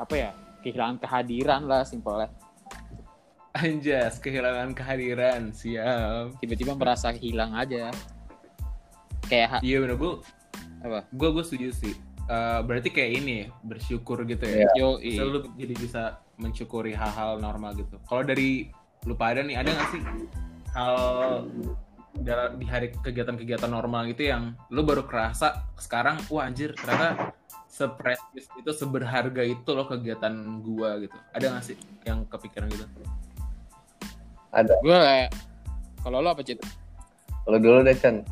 [0.00, 0.30] apa ya
[0.66, 2.32] kehilangan kehadiran lah simpelnya
[3.54, 5.54] Anjas, kehilangan kehadiran.
[5.54, 6.42] Siap.
[6.42, 7.94] tiba-tiba merasa hilang aja
[9.26, 10.12] kayak Iya bener, gue
[10.84, 11.94] apa gue gue setuju sih.
[12.24, 14.64] Eh, berarti kayak ini ya, bersyukur gitu ya.
[14.76, 16.02] yo Bisa lu jadi bisa
[16.40, 18.00] mensyukuri hal-hal normal gitu.
[18.08, 18.72] Kalau dari
[19.04, 20.02] lu pada nih ada nggak sih
[20.72, 20.96] hal
[22.14, 27.36] dalam di hari kegiatan-kegiatan normal gitu yang lu baru kerasa sekarang wah anjir ternyata
[27.68, 30.32] seprestis itu seberharga itu loh kegiatan
[30.64, 31.16] gua gitu.
[31.36, 31.76] Ada nggak sih
[32.08, 32.86] yang kepikiran gitu?
[34.54, 34.74] Ada.
[34.80, 35.30] gue kayak
[36.06, 36.62] kalau lo apa cit
[37.44, 38.22] Kalau dulu deh Chan.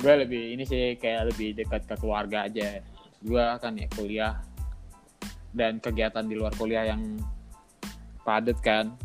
[0.00, 2.80] Gue lebih ini sih kayak lebih dekat ke keluarga aja.
[3.20, 4.34] Gue kan ya kuliah
[5.52, 7.20] dan kegiatan di luar kuliah yang
[8.24, 8.96] padat kan.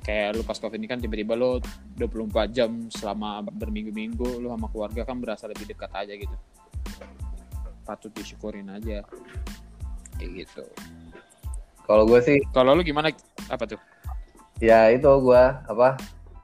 [0.00, 1.60] Kayak lu pas covid ini kan tiba-tiba lu
[1.98, 6.36] 24 jam selama berminggu-minggu lu sama keluarga kan berasa lebih dekat aja gitu.
[7.84, 9.04] Patut disyukurin aja.
[10.16, 10.64] Kayak gitu.
[11.84, 13.10] Kalau gue sih kalau lu gimana?
[13.50, 13.80] Apa tuh?
[14.60, 15.96] Ya itu gua apa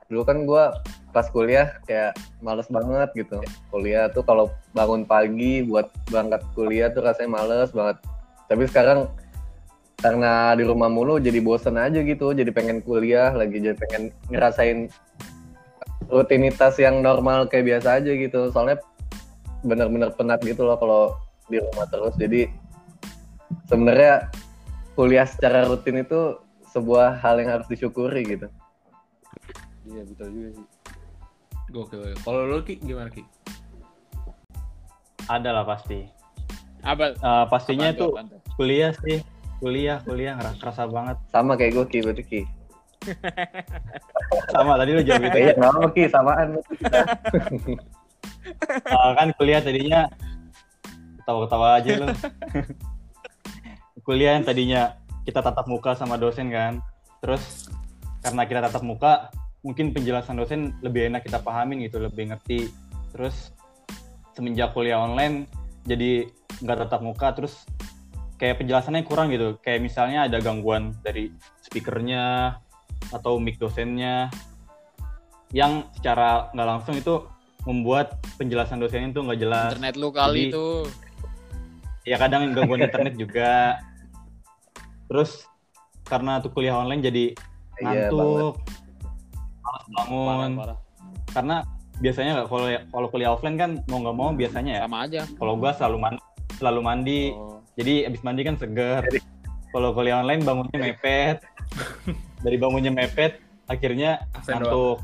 [0.06, 0.78] dulu kan gua
[1.10, 2.14] pas kuliah kayak
[2.44, 3.40] males banget gitu.
[3.72, 7.96] Kuliah tuh kalau bangun pagi buat berangkat kuliah tuh rasanya males banget.
[8.46, 9.10] Tapi sekarang
[9.98, 14.92] karena di rumah mulu jadi bosen aja gitu jadi pengen kuliah lagi jadi pengen ngerasain
[16.12, 18.52] rutinitas yang normal kayak biasa aja gitu.
[18.52, 18.78] Soalnya
[19.64, 21.02] bener-bener penat gitu loh kalau
[21.48, 22.14] di rumah terus.
[22.20, 22.46] Jadi
[23.66, 24.28] sebenarnya
[24.94, 26.38] kuliah secara rutin itu
[26.76, 28.52] sebuah hal yang harus disyukuri gitu
[29.87, 30.66] Iya betul juga sih.
[31.70, 32.01] Gokil.
[32.22, 33.22] Kalau lu Ki gimana Ki?
[35.27, 36.07] Ada lah pasti.
[36.87, 38.40] apa Eh, pastinya Apaan tuh tuh?
[38.55, 39.18] kuliah sih.
[39.59, 41.16] Kuliah, kuliah ngerasa kerasa banget.
[41.33, 42.42] sama kayak gue Ki berarti Ki
[44.55, 45.38] Sama tadi lu jawab itu.
[45.38, 46.49] Iya, nggak apa Ki, samaan.
[48.87, 50.07] Eh, kan kuliah tadinya
[51.18, 52.07] ketawa-ketawa aja lu.
[54.07, 54.94] kuliah yang tadinya
[55.27, 56.79] kita tatap muka sama dosen kan.
[57.18, 57.66] Terus
[58.22, 59.35] karena kita tatap muka,
[59.66, 62.70] mungkin penjelasan dosen lebih enak kita pahamin gitu, lebih ngerti.
[63.11, 63.50] Terus
[64.38, 65.50] semenjak kuliah online
[65.83, 66.31] jadi
[66.62, 67.66] nggak tatap muka terus
[68.38, 69.59] kayak penjelasannya kurang gitu.
[69.59, 71.35] Kayak misalnya ada gangguan dari
[71.66, 72.55] speakernya
[73.11, 74.31] atau mic dosennya
[75.50, 77.26] yang secara nggak langsung itu
[77.66, 79.70] membuat penjelasan dosennya itu nggak jelas.
[79.74, 80.74] internet lu kali Jadi- tuh
[82.07, 83.83] Ya kadang gangguan internet juga.
[85.11, 85.42] Terus
[86.07, 87.35] karena tuh kuliah online jadi
[87.83, 88.86] Iya, ngantuk, malas
[89.86, 90.26] bangun.
[90.26, 90.78] parah parah
[91.28, 91.56] Karena
[91.96, 94.82] biasanya nggak kalau kalau kuliah offline kan mau nggak mau biasanya ya.
[94.84, 96.20] sama aja Kalau gua selalu mandi,
[96.54, 97.20] selalu mandi.
[97.32, 97.60] oh.
[97.74, 99.04] Jadi abis mandi kan seger.
[99.68, 101.44] Kalau kuliah online bangunnya mepet.
[102.44, 103.36] Dari bangunnya mepet,
[103.66, 104.96] akhirnya Absen ngantuk.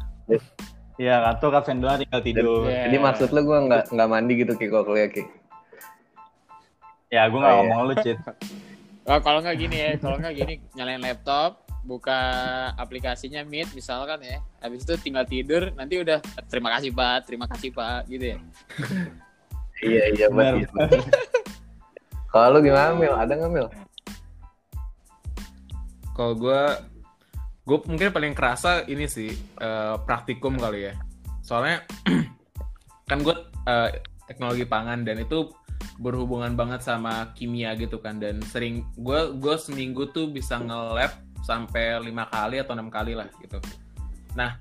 [0.94, 2.64] Iya ngantuk absen doang tinggal tidur.
[2.64, 2.88] Iya.
[2.88, 5.24] Jadi maksud lu gue nggak nggak mandi gitu Ki kalau kuliah Ki?
[7.08, 7.68] Ya gue nggak Oh, iya.
[7.68, 8.18] ngomong lu Cit.
[9.02, 12.20] Oh, kalau nggak gini ya, kalau nggak gini nyalain laptop, buka
[12.78, 14.38] aplikasinya Meet misalkan ya.
[14.62, 18.38] Habis itu tinggal tidur, nanti udah terima kasih Pak, terima kasih Pak gitu ya.
[19.82, 20.62] Iya iya Benar.
[20.62, 21.02] betul.
[22.30, 23.12] Kalau lu gimana Mil?
[23.12, 23.68] Ada nggak Mil?
[26.14, 26.62] Kalau gue,
[27.66, 30.94] gue mungkin paling kerasa ini sih eh, praktikum kali ya.
[31.42, 31.82] Soalnya
[33.10, 33.90] kan gue eh,
[34.30, 35.50] teknologi pangan dan itu
[35.98, 41.10] berhubungan banget sama kimia gitu kan dan sering gue gue seminggu tuh bisa nge-lab
[41.42, 43.58] sampai lima kali atau enam kali lah gitu.
[44.38, 44.58] Nah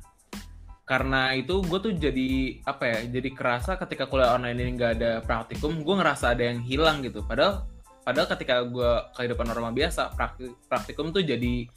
[0.83, 5.11] karena itu gue tuh jadi apa ya jadi kerasa ketika kuliah online ini nggak ada
[5.23, 7.23] praktikum gue ngerasa ada yang hilang gitu.
[7.23, 7.63] Padahal
[8.01, 11.69] padahal ketika gue kehidupan normal biasa prakti- praktikum tuh jadi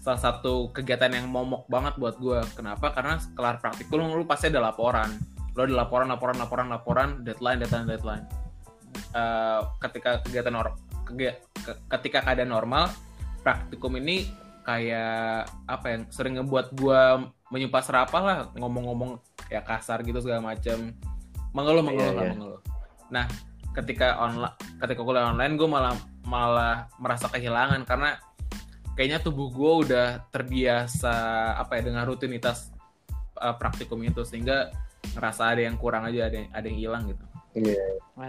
[0.00, 2.90] salah satu kegiatan yang momok banget buat gue kenapa?
[2.96, 5.14] Karena kelar praktikum lu pasti ada laporan.
[5.54, 8.24] Lu ada laporan laporan laporan laporan deadline deadline deadline.
[9.12, 12.88] Eh, ketika kegiatan nor- kegi- ke- ketika keadaan normal
[13.44, 14.26] praktikum ini
[14.66, 17.00] kayak apa yang sering ngebuat gue
[17.54, 20.90] menyumpah serapah lah ngomong-ngomong ya kasar gitu segala macam
[21.54, 22.32] mengeluh mengeluh Iya, lah iya.
[22.34, 22.60] mengeluh
[23.06, 23.24] nah
[23.78, 25.94] ketika online ketika kuliah online gue malah
[26.26, 28.18] malah merasa kehilangan karena
[28.98, 31.14] kayaknya tubuh gue udah terbiasa
[31.54, 32.74] apa ya dengan rutinitas
[33.38, 34.74] uh, praktikum itu sehingga
[35.14, 37.24] ngerasa ada yang kurang aja ada yang, ada yang hilang gitu
[37.56, 37.80] Iya.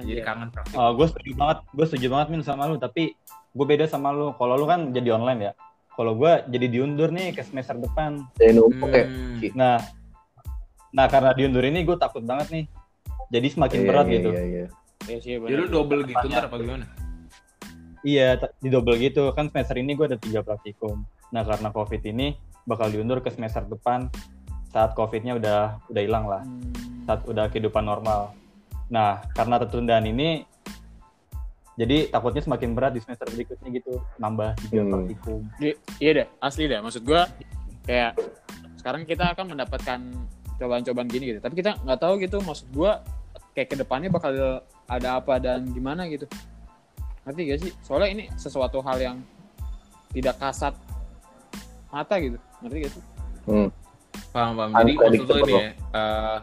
[0.08, 2.80] jadi kangen praktikum Oh, gue setuju banget, gue setuju banget min sama lu.
[2.80, 3.12] Tapi
[3.52, 4.32] gue beda sama lu.
[4.40, 5.54] Kalau lu kan jadi online ya.
[5.98, 8.22] Kalau gue jadi diundur nih ke semester depan.
[8.38, 8.94] Jadi numpuk.
[8.94, 9.82] Hmm, Nah,
[10.94, 12.66] nah karena diundur ini gue takut banget nih.
[13.34, 14.30] Jadi semakin Iya, berat iya, gitu.
[14.30, 14.66] Iya, iya.
[15.08, 16.86] Iya sih jadi lu double gitu ntar apa gimana
[18.06, 19.34] Iya, di double gitu.
[19.34, 21.02] Kan semester ini gue ada tiga praktikum.
[21.34, 24.08] Nah, karena COVID ini bakal diundur ke semester depan.
[24.68, 26.44] saat COVID-nya udah udah hilang lah,
[27.08, 28.36] saat udah kehidupan normal.
[28.92, 30.44] Nah, karena tertundaan ini,
[31.78, 34.92] jadi takutnya semakin berat di semester berikutnya gitu, nambah tiga Hmm.
[34.92, 35.40] praktikum.
[35.62, 36.82] I- iya deh, asli deh.
[36.82, 37.30] Maksud gua
[37.86, 38.18] kayak
[38.82, 40.00] sekarang kita akan mendapatkan
[40.58, 41.40] cobaan-cobaan gini gitu.
[41.40, 42.42] Tapi kita nggak tahu gitu.
[42.42, 43.06] Maksud gua
[43.54, 44.34] kayak ke depannya bakal
[44.90, 46.26] ada apa dan gimana gitu.
[47.26, 47.72] Ngerti gak sih?
[47.84, 49.18] Soalnya ini sesuatu hal yang
[50.16, 50.74] tidak kasat
[51.92, 52.40] mata gitu.
[52.64, 53.04] Ngerti gak sih?
[53.46, 53.70] Hmm.
[54.34, 54.72] Paham paham.
[54.82, 55.62] Jadi maksud lo ini ya.
[55.94, 56.38] eh,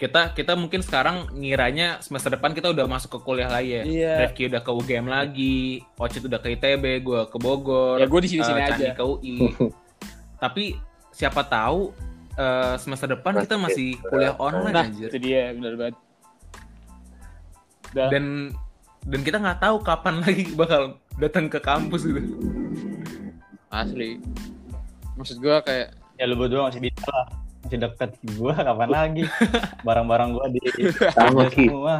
[0.00, 3.82] kita kita mungkin sekarang ngiranya semester depan kita udah masuk ke kuliah lagi ya.
[3.84, 4.12] Iya.
[4.24, 5.60] Rifki udah ke UGM lagi,
[5.94, 8.96] Ocit udah ke ITB, gue ke Bogor, Ya gue di sini-sini Candi aja.
[8.96, 9.36] ke UI.
[10.42, 10.72] Tapi
[11.10, 11.92] siapa tahu
[12.32, 15.12] eh, semester depan kita masih kuliah online Nah, anjir.
[15.12, 15.96] itu dia benar banget.
[17.90, 18.24] Dan, Dan
[19.02, 22.20] dan kita nggak tahu kapan lagi bakal datang ke kampus gitu.
[23.68, 24.16] asli.
[25.14, 27.28] Maksud gua kayak Ya lu berdua masih bisa lah,
[27.64, 29.24] masih deket gua kapan lagi?
[29.86, 30.60] Barang-barang gua di
[31.16, 31.96] Sama, semua.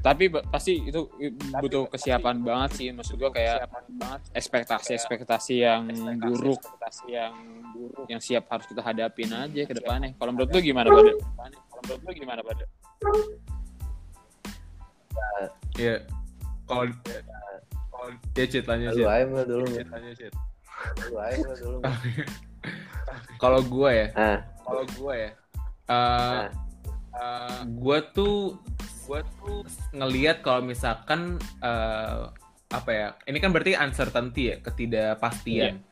[0.00, 1.12] tapi pasti itu
[1.60, 3.68] butuh kesiapan banget sih maksud gua kayak
[4.32, 6.56] ekspektasi ekspektasi yang buruk
[7.04, 7.36] yang
[7.76, 11.82] buruk yang siap harus kita hadapin aja ke depannya kalau menurut lu gimana pada kalau
[11.84, 12.64] menurut lu gimana pada
[15.78, 16.04] Iya.
[16.68, 16.84] Kalau
[17.90, 19.04] kalau ya Cit tanya Cit.
[19.48, 19.66] dulu.
[19.68, 20.10] Cit, tanya
[21.60, 21.78] dulu.
[23.40, 25.30] Kalau gue ya, Ah, kalau gue ya,
[25.88, 26.44] eh
[27.16, 28.60] eh, gue tuh
[29.10, 32.30] gue tuh ngelihat kalau misalkan eh,
[32.70, 35.82] apa ya, ini kan berarti uncertainty ya, ketidakpastian.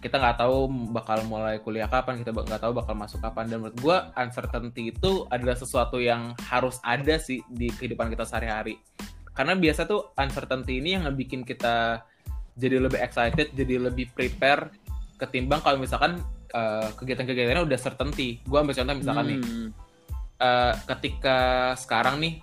[0.00, 3.46] Kita nggak tahu bakal mulai kuliah kapan, kita nggak tahu bakal masuk kapan.
[3.48, 8.80] Dan menurut gue uncertainty itu adalah sesuatu yang harus ada sih di kehidupan kita sehari-hari.
[9.36, 12.02] Karena biasa tuh uncertainty ini yang ngebikin kita
[12.54, 14.70] jadi lebih excited, jadi lebih prepare
[15.20, 16.20] ketimbang kalau misalkan
[16.54, 18.38] eh, kegiatan-kegiatannya udah certainty.
[18.46, 19.68] Gue ambil contoh misalkan nih, Hmm,
[20.38, 21.38] eh, ketika
[21.74, 22.34] sekarang nih,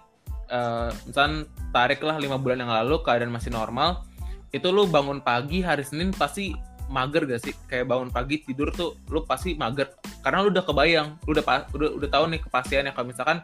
[0.51, 4.03] eh, misalkan tariklah lima bulan yang lalu keadaan masih normal,
[4.51, 6.51] itu lu bangun pagi hari Senin pasti
[6.91, 7.55] mager gak sih?
[7.71, 11.89] Kayak bangun pagi tidur tuh lu pasti mager karena lu udah kebayang, lu udah udah
[11.97, 13.37] udah tahu nih kepastiannya kalau misalkan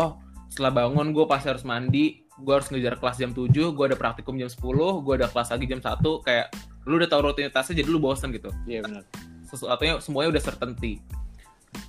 [0.00, 0.16] oh
[0.48, 4.36] setelah bangun gue pasti harus mandi, gue harus ngejar kelas jam 7, gue ada praktikum
[4.36, 4.60] jam 10,
[5.04, 6.46] gue ada kelas lagi jam 1, kayak
[6.86, 9.02] lu udah tahu rutinitasnya jadi lu bosen gitu iya benar
[9.46, 11.00] sesuatunya semuanya udah certainty.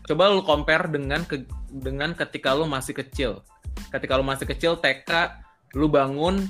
[0.06, 1.44] Coba lu compare dengan ke,
[1.74, 3.42] dengan ketika lu masih kecil.
[3.90, 5.34] Ketika lu masih kecil TK,
[5.76, 6.46] lu bangun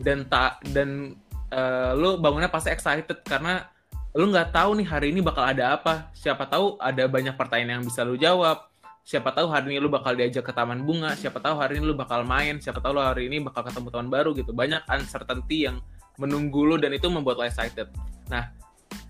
[0.00, 1.18] dan tak dan
[1.50, 3.66] eh, lu bangunnya pasti excited karena
[4.14, 6.08] lu nggak tahu nih hari ini bakal ada apa.
[6.14, 8.70] Siapa tahu ada banyak pertanyaan yang bisa lu jawab.
[9.04, 11.12] Siapa tahu hari ini lu bakal diajak ke taman bunga.
[11.12, 12.56] Siapa tahu hari ini lu bakal main.
[12.56, 14.56] Siapa tahu lu hari ini bakal ketemu teman baru gitu.
[14.56, 15.84] Banyak uncertainty yang
[16.16, 17.92] menunggu lu dan itu membuat lu excited.
[18.32, 18.48] Nah,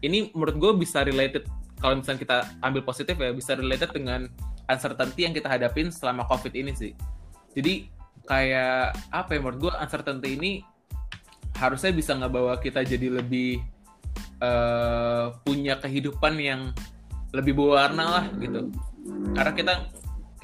[0.02, 1.46] ini menurut gue bisa related
[1.80, 4.28] kalau misalnya kita ambil positif ya bisa related dengan
[4.72, 6.92] uncertainty yang kita hadapin selama covid ini sih
[7.52, 7.88] jadi
[8.24, 10.50] kayak apa ya menurut gue uncertainty ini
[11.60, 13.60] harusnya bisa ngebawa kita jadi lebih
[14.40, 16.72] eh, punya kehidupan yang
[17.36, 18.72] lebih berwarna lah gitu
[19.34, 19.74] karena kita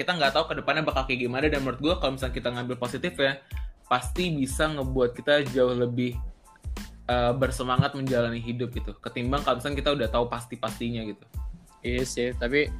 [0.00, 2.76] kita nggak tahu ke depannya bakal kayak gimana dan menurut gue kalau misalnya kita ngambil
[2.80, 3.36] positif ya
[3.84, 6.16] pasti bisa ngebuat kita jauh lebih
[7.04, 8.96] eh, bersemangat menjalani hidup gitu.
[8.96, 11.24] Ketimbang kalau misalnya kita udah tahu pasti pastinya gitu.
[11.84, 12.72] Iya sih tapi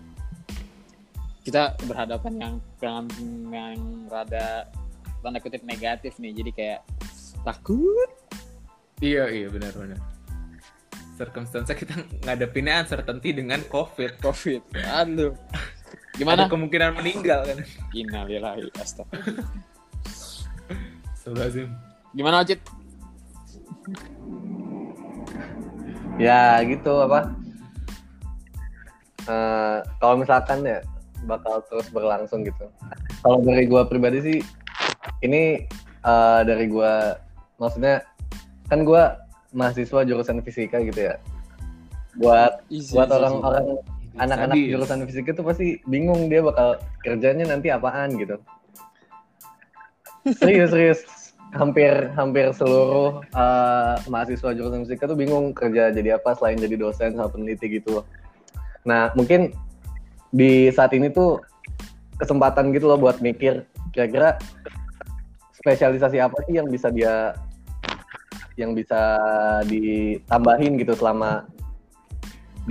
[1.44, 3.04] kita berhadapan yang dengan
[3.52, 4.68] yang rada
[5.20, 6.32] tanda kutip negatif nih.
[6.32, 6.80] Jadi kayak
[7.44, 8.10] takut.
[9.04, 10.00] Iya iya benar benar.
[11.20, 14.16] Circumstance kita ngadepinnya uncertainty dengan covid.
[14.24, 14.64] Covid.
[14.88, 15.36] Aduh
[16.20, 17.58] ada gimana kemungkinan meninggal kan
[17.96, 19.48] Innalillahi astagfirullah.
[21.16, 21.68] Astagfirullahaladzim.
[22.12, 22.60] Gimana Ocit?
[26.20, 27.32] ya gitu apa
[29.30, 30.80] Eh, kalau misalkan ya
[31.28, 32.72] bakal terus berlangsung gitu
[33.20, 34.38] kalau dari gua pribadi sih
[35.20, 35.68] ini
[36.02, 37.20] eh, dari gua
[37.60, 38.00] maksudnya
[38.72, 39.20] kan gua
[39.52, 41.20] mahasiswa jurusan fisika gitu ya
[42.16, 42.64] buat
[42.96, 43.84] buat orang-orang
[44.18, 48.40] anak-anak jurusan fisika tuh pasti bingung dia bakal kerjanya nanti apaan gitu.
[50.38, 51.00] Serius serius.
[51.50, 57.14] Hampir hampir seluruh eh, mahasiswa jurusan fisika tuh bingung kerja jadi apa selain jadi dosen
[57.18, 58.02] sama peneliti gitu.
[58.02, 58.06] Loh.
[58.86, 59.54] Nah mungkin
[60.30, 61.42] di saat ini tuh
[62.22, 64.38] kesempatan gitu loh buat mikir kira-kira
[65.58, 67.34] spesialisasi apa sih yang bisa dia
[68.54, 69.18] yang bisa
[69.66, 71.48] ditambahin gitu selama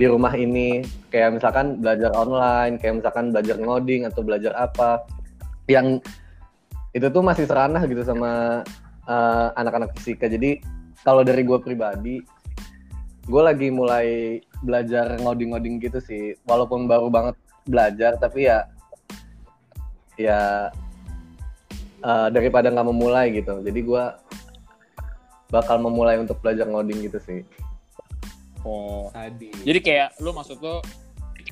[0.00, 0.80] di rumah ini
[1.12, 5.04] kayak misalkan belajar online kayak misalkan belajar ngoding atau belajar apa
[5.68, 6.00] yang
[6.96, 8.64] itu tuh masih seranah gitu sama
[9.04, 10.56] eh, anak-anak fisika jadi
[11.04, 12.24] kalau dari gue pribadi
[13.28, 16.36] gue lagi mulai belajar ngoding-ngoding gitu sih.
[16.44, 18.68] Walaupun baru banget belajar, tapi ya
[20.18, 20.68] ya
[22.02, 23.60] eh, daripada nggak memulai gitu.
[23.64, 24.20] Jadi gua
[25.50, 27.40] bakal memulai untuk belajar ngoding gitu sih.
[28.64, 29.08] Oh.
[29.12, 29.50] Tadi.
[29.64, 30.80] Jadi kayak lu maksud lu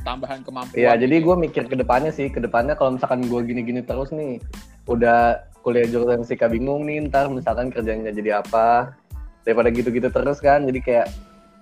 [0.07, 0.77] tambahan kemampuan.
[0.79, 1.25] Iya, gitu jadi ya?
[1.25, 4.39] gue mikir ke depannya sih, ke depannya kalau misalkan gue gini-gini terus nih,
[4.87, 8.95] udah kuliah jurusan fisika bingung nih, ntar misalkan kerjanya jadi apa,
[9.43, 11.07] daripada gitu-gitu terus kan, jadi kayak,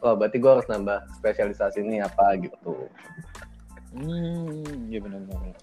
[0.05, 2.91] wah berarti gue harus nambah spesialisasi ini apa gitu.
[3.97, 5.57] Hmm, iya benar benar.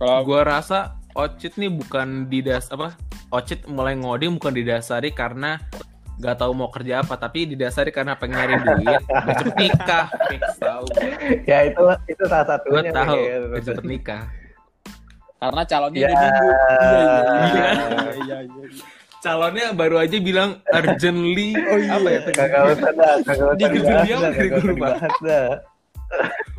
[0.00, 2.94] Kalau Gua rasa Ocit nih bukan didas apa?
[3.34, 5.58] Ocit mulai ngoding bukan didasari karena
[6.20, 10.04] nggak tahu mau kerja apa, tapi didasari karena pengen nyari duit, cepet nikah.
[10.28, 10.84] Fix tahu.
[11.42, 12.92] ya itu itu salah Gue satunya.
[12.92, 13.24] tahu, nih.
[13.48, 14.22] biar cepet nikah.
[15.38, 16.06] karena calonnya Ya.
[16.06, 16.44] udah nunggu.
[16.44, 17.40] Iya iya iya.
[17.40, 17.66] Iya.
[18.20, 18.84] Iya iya iya.
[19.20, 21.56] Calonnya baru aja bilang urgently.
[21.86, 22.20] Apa ya?
[22.30, 25.48] Kagak usah dah, kagak usah dibahas dia dah, kagak usah dibahas dah.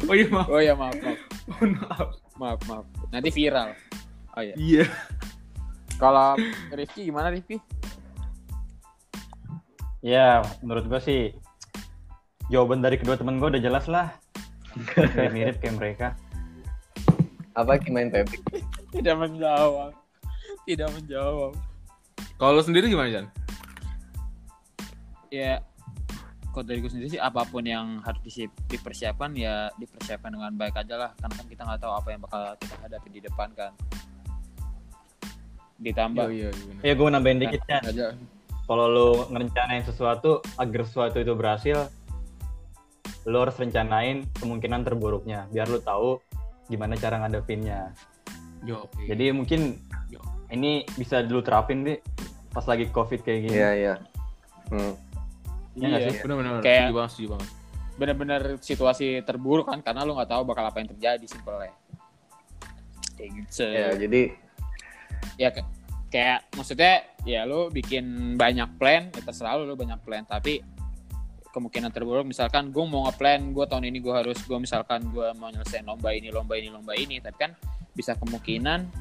[0.03, 2.07] Oh iya maaf, Oh ya maaf maaf mohon maaf.
[2.35, 2.85] maaf maaf.
[3.09, 3.69] Nanti viral.
[4.31, 4.55] Oh iya.
[4.55, 4.85] Iya.
[5.95, 6.33] Kalau
[6.71, 7.61] Rifki gimana Rifki?
[10.01, 11.21] Ya, menurut gue sih
[12.49, 14.09] jawaban dari kedua temen gue udah jelas lah.
[14.97, 16.07] Kayak mirip kayak mereka.
[17.53, 18.41] Apa main Pepe?
[18.95, 19.93] Tidak menjawab.
[20.65, 21.53] Tidak menjawab.
[22.39, 23.25] Kalau lu sendiri gimana Jan?
[25.29, 25.61] Ya,
[26.51, 30.75] kalau dari gue sendiri sih apa pun yang harus disi- dipersiapkan ya dipersiapkan dengan baik
[30.75, 31.11] aja lah.
[31.19, 33.71] Karena kan kita nggak tahu apa yang bakal kita hadapi di depan kan.
[35.77, 36.25] Ditambah.
[36.31, 36.65] iya iya.
[36.65, 36.81] bener.
[36.83, 37.77] Ya gue nambahin dikitnya.
[37.85, 38.07] aja.
[38.71, 41.91] Kalau lu ngerencanain sesuatu agar sesuatu itu berhasil,
[43.27, 46.23] lu harus rencanain kemungkinan terburuknya biar lu tahu
[46.71, 47.91] gimana cara ngadepinnya.
[48.63, 49.03] Yo, oke.
[49.03, 49.75] Jadi mungkin
[50.07, 50.23] Yo.
[50.47, 51.99] ini bisa dulu terapin deh
[52.49, 53.55] pas lagi covid kayak gini.
[53.59, 53.93] Iya iya.
[54.71, 54.95] Hmm.
[55.75, 56.07] Iya Iya.
[56.07, 56.23] sih?
[56.23, 57.49] bener-bener Kayak- setuju banget, setuju banget.
[57.91, 61.69] bener-bener situasi terburuk kan karena lu nggak tahu bakal apa yang terjadi simpelnya
[63.13, 64.21] kayak gitu Ya jadi
[65.37, 65.49] ya
[66.11, 70.27] kayak maksudnya ya lu bikin banyak plan ya terserah lu, lu banyak plan.
[70.27, 70.59] Tapi
[71.51, 75.51] kemungkinan terburuk misalkan gue mau ngeplan gue tahun ini gue harus gue misalkan gue mau
[75.51, 77.23] nyelesain lomba ini lomba ini lomba ini.
[77.23, 77.51] Tapi kan
[77.95, 78.91] bisa kemungkinan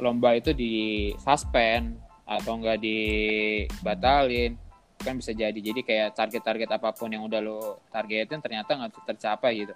[0.00, 0.72] lomba itu di
[1.20, 4.56] suspend atau enggak dibatalin.
[4.96, 5.54] Kan bisa jadi.
[5.54, 9.74] Jadi kayak target-target apa pun yang udah lo targetin ternyata nggak tercapai gitu.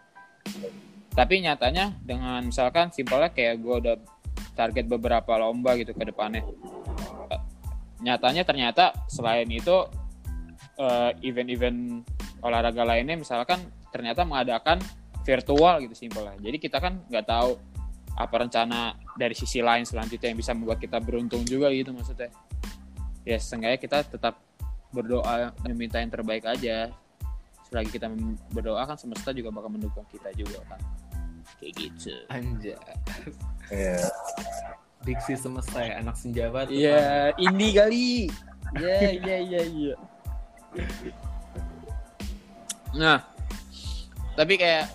[1.16, 3.96] Tapi nyatanya dengan misalkan simpelnya kayak gue udah
[4.57, 6.43] target beberapa lomba gitu ke depannya.
[7.32, 7.43] Eh,
[8.05, 9.87] nyatanya ternyata selain itu
[10.80, 12.05] eh, event-event
[12.45, 13.59] olahraga lainnya misalkan
[13.91, 14.78] ternyata mengadakan
[15.26, 16.39] virtual gitu simpelnya.
[16.39, 17.59] Jadi kita kan nggak tahu
[18.16, 22.32] apa rencana dari sisi lain selanjutnya yang bisa membuat kita beruntung juga gitu maksudnya.
[23.26, 24.41] Ya seenggaknya kita tetap
[24.95, 26.95] berdoa meminta yang terbaik aja.
[27.66, 28.07] Selagi kita
[28.55, 30.80] berdoa kan semesta juga bakal mendukung kita juga kan.
[31.59, 32.14] Kayak gitu.
[32.30, 32.78] Anjay.
[33.70, 33.98] Ya.
[35.06, 36.66] Diksi semesta ya, anak senjawa.
[36.66, 38.06] Iya, ini kali.
[38.74, 39.94] Iya, iya, iya, iya.
[42.96, 43.22] Nah,
[44.34, 44.90] tapi kayak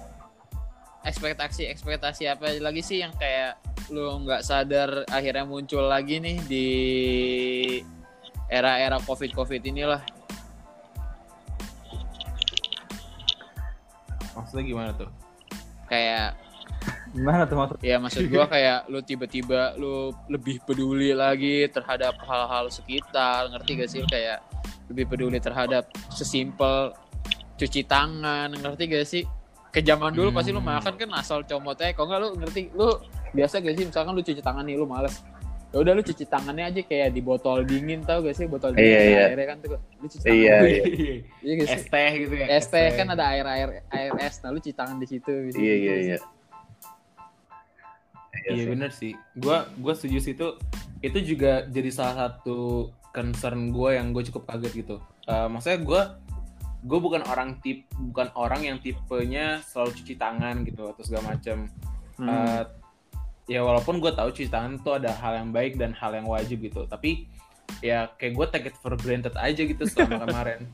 [1.01, 3.57] ekspektasi ekspektasi apa lagi sih yang kayak
[3.89, 6.67] lu nggak sadar akhirnya muncul lagi nih di
[8.47, 9.99] era-era covid covid inilah
[14.32, 15.09] Maksudnya gimana tuh?
[15.89, 16.39] kayak
[17.12, 17.78] Gimana tuh maksud?
[17.82, 19.95] ya maksud gua kayak lu tiba-tiba lu
[20.28, 24.39] lebih peduli lagi terhadap hal-hal sekitar ngerti gak sih kayak
[24.88, 26.95] lebih peduli terhadap sesimpel
[27.55, 29.24] cuci tangan ngerti gak sih
[29.68, 30.72] ke zaman dulu pasti lu Hmm.
[30.74, 32.88] makan kan asal comot aja kok nggak lu ngerti lu
[33.32, 35.20] biasa gak sih misalkan lu cuci tangan nih lu males
[35.68, 38.88] ya udah lu cuci tangannya aja kayak di botol dingin tau gak sih botol dingin
[38.89, 39.24] Iya, iya.
[39.30, 40.84] airnya kan tuh lu cuci tangan Iya, iya.
[41.41, 42.45] iya sih es teh gitu ya.
[42.49, 45.55] es teh kan ada air air air es nah lu cuci tangan di situ gitu.
[45.57, 46.18] Iya iya iya.
[48.48, 49.14] Iya bener sih.
[49.36, 50.56] Gua gua setuju sih itu
[51.02, 54.96] itu juga jadi salah satu concern gue yang gue cukup kaget gitu.
[55.28, 56.02] Eh, maksudnya gue
[56.82, 61.68] gue bukan orang tip bukan orang yang tipenya selalu cuci tangan gitu atau segala macam.
[62.18, 62.30] Hmm.
[62.30, 62.64] Eh,
[63.52, 66.64] ya walaupun gue tahu cuci tangan itu ada hal yang baik dan hal yang wajib
[66.64, 66.88] gitu.
[66.88, 67.28] Tapi
[67.84, 70.70] ya kayak gue take it for granted aja gitu selama kemarin.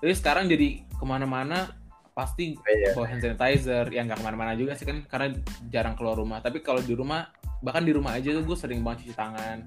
[0.00, 1.74] Tapi sekarang jadi ke mana-mana
[2.16, 2.96] pasti Iya.
[2.96, 5.36] bawa hand sanitizer yang nggak ke mana-mana juga sih kan karena
[5.68, 6.40] jarang keluar rumah.
[6.40, 7.28] Tapi kalau di rumah
[7.60, 9.58] bahkan di rumah aja tuh gue sering banget cuci tangan.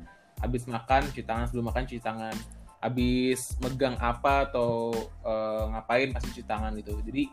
[0.42, 2.34] Habis makan cuci tangan sebelum makan cuci tangan.
[2.82, 4.90] Habis megang apa atau
[5.22, 6.98] eh, ngapain pasti cuci tangan gitu.
[7.06, 7.30] Jadi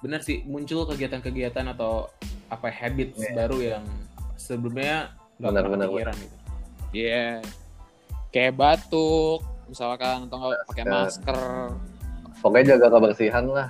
[0.00, 2.08] bener sih muncul kegiatan-kegiatan atau
[2.48, 3.36] apa habit Iya.
[3.36, 3.84] baru yang
[4.40, 6.36] sebelumnya nggak Benar, pernah benar, kepikiran gitu.
[6.96, 7.28] Iya.
[8.32, 11.38] Kayak batuk, misalkan atau nggak pakai masker,
[12.40, 13.68] pokoknya jaga kebersihan lah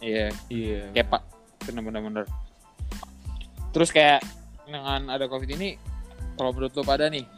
[0.00, 0.80] Iya, Iya.
[0.96, 1.22] kayak pak
[1.68, 2.24] bener-bener bener.
[3.70, 4.24] Terus kayak
[4.64, 5.76] dengan ada covid ini,
[6.40, 7.28] kalau menurut lu pada nih,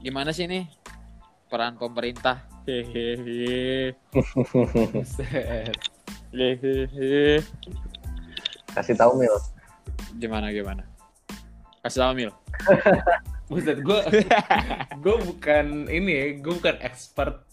[0.00, 0.70] gimana sih nih
[1.50, 2.46] peran pemerintah?
[2.62, 3.92] Hehehe,
[6.30, 7.42] hehehe.
[8.72, 9.36] kasih tahu mil
[10.16, 10.86] Gimana gimana?
[11.82, 12.30] Kasih tau Mil.
[13.50, 14.00] Buset, gue
[15.02, 17.44] gue bukan ini ya, gue bukan expert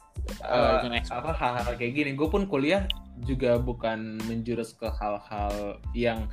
[0.44, 2.12] Eh, apa hal-hal kayak gini.
[2.16, 2.86] Gue pun kuliah
[3.24, 6.30] juga bukan menjurus ke hal-hal yang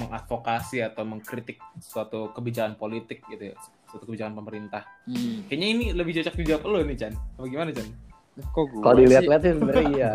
[0.00, 3.54] mengadvokasi atau mengkritik suatu kebijakan politik gitu ya,
[3.92, 4.88] suatu kebijakan pemerintah.
[5.04, 5.44] Hmm.
[5.52, 7.12] Kayaknya ini lebih cocok dijawab lo nih Chan.
[7.36, 7.88] Apa gimana Chan?
[8.32, 10.12] Kok kalau dilihat-lihat sih sebenarnya iya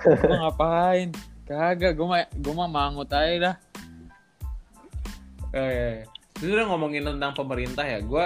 [0.00, 1.08] Gua ngapain?
[1.44, 3.54] Kagak, gue mah gue mah mangut aja dah.
[5.52, 6.04] Eh,
[6.44, 8.24] udah ngomongin tentang pemerintah ya, gue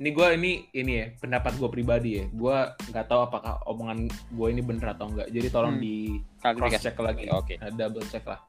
[0.00, 2.56] ini gue ini ini ya pendapat gue pribadi ya, gue
[2.88, 5.28] nggak tahu apakah omongan gue ini bener atau enggak.
[5.28, 5.84] Jadi tolong Hmm.
[5.84, 7.60] di cross check lagi, Oke.
[7.60, 8.40] Nah, double check lah.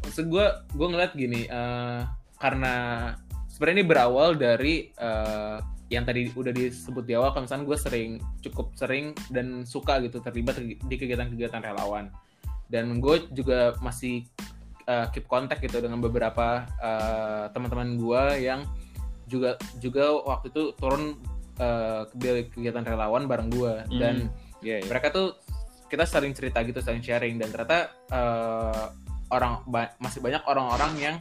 [0.00, 2.00] Maksud gue gue ngeliat gini, eh,
[2.40, 2.74] karena
[3.52, 5.58] sebenarnya ini berawal dari eh,
[5.92, 8.10] yang tadi udah disebut di awal, kalau misalnya gue sering
[8.40, 12.08] cukup sering dan suka gitu terlibat di kegiatan-kegiatan relawan.
[12.72, 14.24] Dan gue juga masih
[14.86, 18.66] uh, keep kontak gitu dengan beberapa uh, teman-teman gua yang
[19.32, 21.16] juga juga waktu itu turun
[21.56, 23.96] uh, ke kegiatan relawan bareng gua Hmm.
[23.98, 24.16] dan
[24.60, 24.86] Iya, iya.
[24.86, 25.34] mereka tuh
[25.88, 28.94] kita sering cerita gitu sering sharing dan ternyata uh,
[29.28, 31.16] orang ba- masih banyak orang-orang yang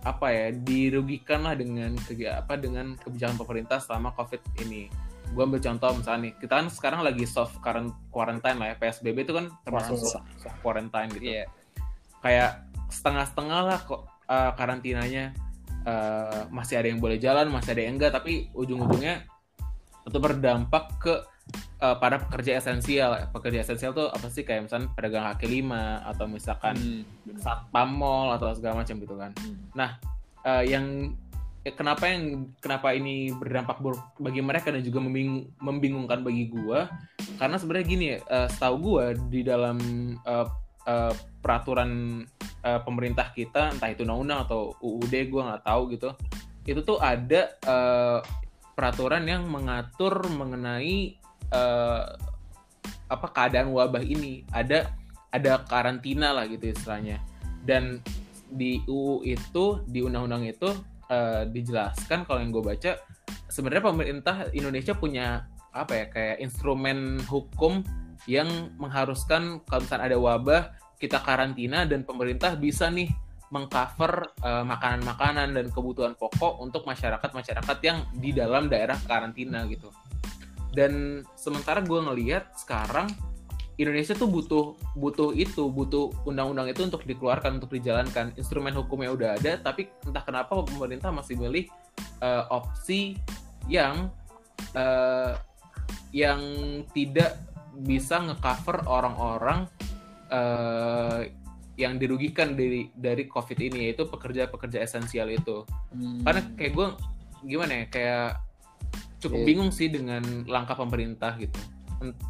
[0.00, 1.92] apa ya dirugikan lah dengan
[2.30, 4.88] apa dengan kebijakan pemerintah selama covid ini
[5.28, 9.16] gue ambil contoh misalnya nih kita kan sekarang lagi soft current quarantine lah ya psbb
[9.18, 10.40] itu kan termasuk Quarantine.
[10.40, 11.44] soft quarantine gitu Iya.
[12.20, 12.50] kayak
[12.88, 15.32] setengah-setengah lah kok uh, karantinanya
[15.84, 19.28] Uh, masih ada yang boleh jalan masih ada yang enggak tapi ujung-ujungnya
[20.04, 21.14] itu berdampak ke
[21.80, 23.28] uh, para pekerja esensial.
[23.32, 24.44] Pekerja esensial tuh apa sih?
[24.44, 26.76] Kayak misalnya pedagang kaki lima atau misalkan
[27.24, 29.32] Hmm, satpam mall atau segala macam gitu kan.
[29.36, 29.88] Hmm.
[30.44, 31.16] uh, yang
[31.64, 36.88] eh, kenapa yang kenapa ini berdampak buruk bagi mereka dan juga membing- membingungkan bagi gua?
[37.40, 39.80] Karena sebenarnya gini ya uh, setahu gua di dalam
[40.28, 40.46] uh,
[40.88, 42.22] uh, peraturan
[42.64, 46.10] uh, pemerintah kita entah itu undang-undang atau UUD gua nggak tahu gitu
[46.64, 48.20] itu tuh ada uh,
[48.74, 51.20] peraturan yang mengatur mengenai
[51.52, 52.16] uh,
[53.08, 54.42] apa keadaan wabah ini.
[54.50, 54.90] Ada
[55.30, 57.20] ada karantina lah gitu istilahnya.
[57.64, 58.00] Dan
[58.50, 60.68] di UU itu di undang-undang itu
[61.10, 62.92] eh, dijelaskan kalau yang gue baca
[63.50, 67.82] sebenarnya pemerintah Indonesia punya apa ya kayak instrumen hukum
[68.24, 70.62] yang mengharuskan kalau misalnya ada wabah
[70.96, 73.12] kita karantina dan pemerintah bisa nih
[73.52, 79.92] mengcover eh, makanan-makanan dan kebutuhan pokok untuk masyarakat-masyarakat yang di dalam daerah karantina gitu.
[80.74, 83.06] Dan sementara gue ngelihat sekarang
[83.74, 88.34] Indonesia tuh butuh butuh itu, butuh undang-undang itu untuk dikeluarkan, untuk dijalankan.
[88.38, 91.70] Instrumen hukumnya udah ada, tapi entah kenapa pemerintah masih milih
[92.22, 93.18] eh, opsi
[93.70, 94.10] yang
[94.74, 95.34] eh,
[96.14, 96.40] yang
[96.94, 97.34] tidak
[97.82, 99.66] bisa ngecover orang-orang
[100.30, 101.34] eh,
[101.74, 105.66] yang dirugikan dari dari COVID ini yaitu pekerja-pekerja esensial itu.
[105.90, 106.22] Hmm.
[106.22, 106.86] Karena kayak gue
[107.44, 108.28] gimana ya kayak
[109.18, 109.46] cukup Iya.
[109.46, 111.58] bingung sih dengan langkah pemerintah gitu.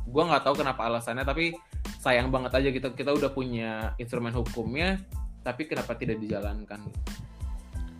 [0.09, 1.53] Gue nggak tahu kenapa alasannya tapi
[2.01, 5.01] sayang banget aja kita kita udah punya instrumen hukumnya
[5.45, 6.81] tapi kenapa tidak dijalankan?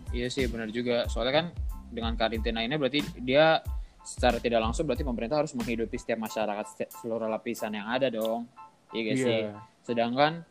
[0.09, 1.05] Iya sih benar juga.
[1.05, 1.47] Soalnya kan
[1.93, 3.61] dengan karantina ini berarti dia
[4.05, 8.45] secara tidak langsung berarti pemerintah harus menghidupi setiap masyarakat setiap seluruh lapisan yang ada dong.
[8.93, 9.41] Iya gak sih?
[9.81, 10.45] Sedangkan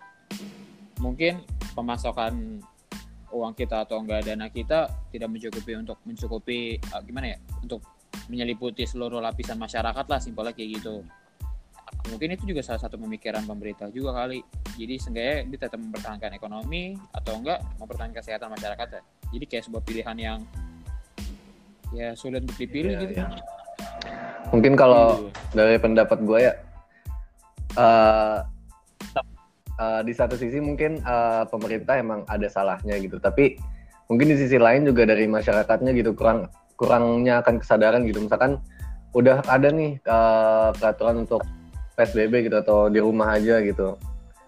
[0.99, 1.47] mungkin
[1.79, 2.61] pemasukan
[3.31, 7.39] uang kita atau enggak dana kita tidak mencukupi untuk mencukupi eh, gimana ya?
[7.63, 7.81] Untuk
[8.27, 11.07] menyeliputi seluruh lapisan masyarakat lah simpelnya kayak gitu.
[12.11, 14.43] Mungkin itu juga salah satu pemikiran pemerintah juga kali.
[14.75, 19.03] Jadi seenggaknya dia tetap mempertahankan ekonomi atau enggak mempertahankan kesehatan masyarakat ya.
[19.31, 20.39] Jadi kayak sebuah pilihan yang
[21.95, 23.13] ya sulit untuk dipilih Iya, gitu.
[23.17, 23.27] iya.
[24.53, 25.31] Mungkin kalau Iya.
[25.57, 26.53] dari pendapat gue ya,
[27.75, 28.39] eh
[29.75, 33.59] eh, di satu sisi mungkin eh, pemerintah emang ada salahnya gitu, tapi
[34.07, 36.47] mungkin di sisi lain juga dari masyarakatnya gitu kurang
[36.79, 38.23] kurangnya akan kesadaran gitu.
[38.23, 38.59] Misalkan
[39.15, 41.43] udah ada nih eh, peraturan untuk
[41.95, 43.95] PSBB gitu atau di rumah aja gitu,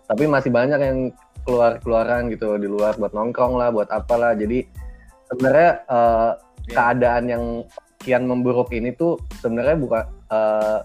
[0.07, 0.99] tapi masih banyak yang
[1.47, 4.35] keluar keluaran gitu di luar buat nongkrong lah, buat apalah.
[4.35, 4.67] Jadi
[5.31, 5.71] sebenarnya
[6.67, 7.45] eh, keadaan yang
[8.03, 10.81] kian memburuk ini tuh sebenarnya bukan eh,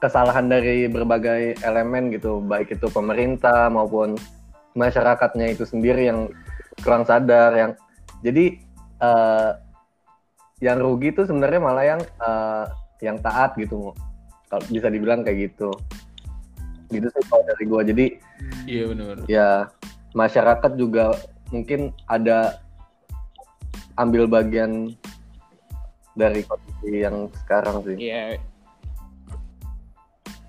[0.00, 4.16] kesalahan dari berbagai elemen gitu, baik itu pemerintah maupun
[4.72, 6.32] masyarakatnya itu sendiri yang
[6.80, 7.72] kurang sadar, yang
[8.24, 8.56] jadi
[9.00, 9.50] eh,
[10.60, 12.64] yang rugi tuh sebenarnya malah yang eh,
[13.04, 13.92] yang taat gitu,
[14.48, 15.72] kalau bisa dibilang kayak gitu.
[16.90, 18.06] Gitu sih kalau dari gue jadi
[18.66, 19.16] Iya benar.
[19.30, 19.48] ya
[20.10, 21.14] masyarakat juga
[21.54, 22.58] mungkin ada
[23.98, 24.94] ambil bagian
[26.14, 28.38] dari kondisi yang sekarang sih Iya,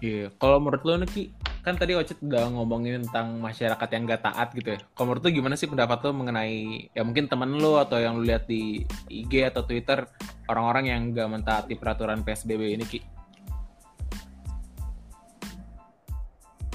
[0.02, 0.34] Iya.
[0.42, 1.24] Kalau menurut lo nih Ki,
[1.62, 4.80] kan tadi Ocit udah ngomongin tentang masyarakat yang gak taat gitu ya.
[4.98, 8.26] Kalau menurut lo gimana sih pendapat lo mengenai ya mungkin temen lo atau yang lo
[8.26, 8.82] lihat di
[9.14, 10.02] IG atau Twitter
[10.50, 13.00] orang-orang yang gak mentaati peraturan PSBB ini Ki?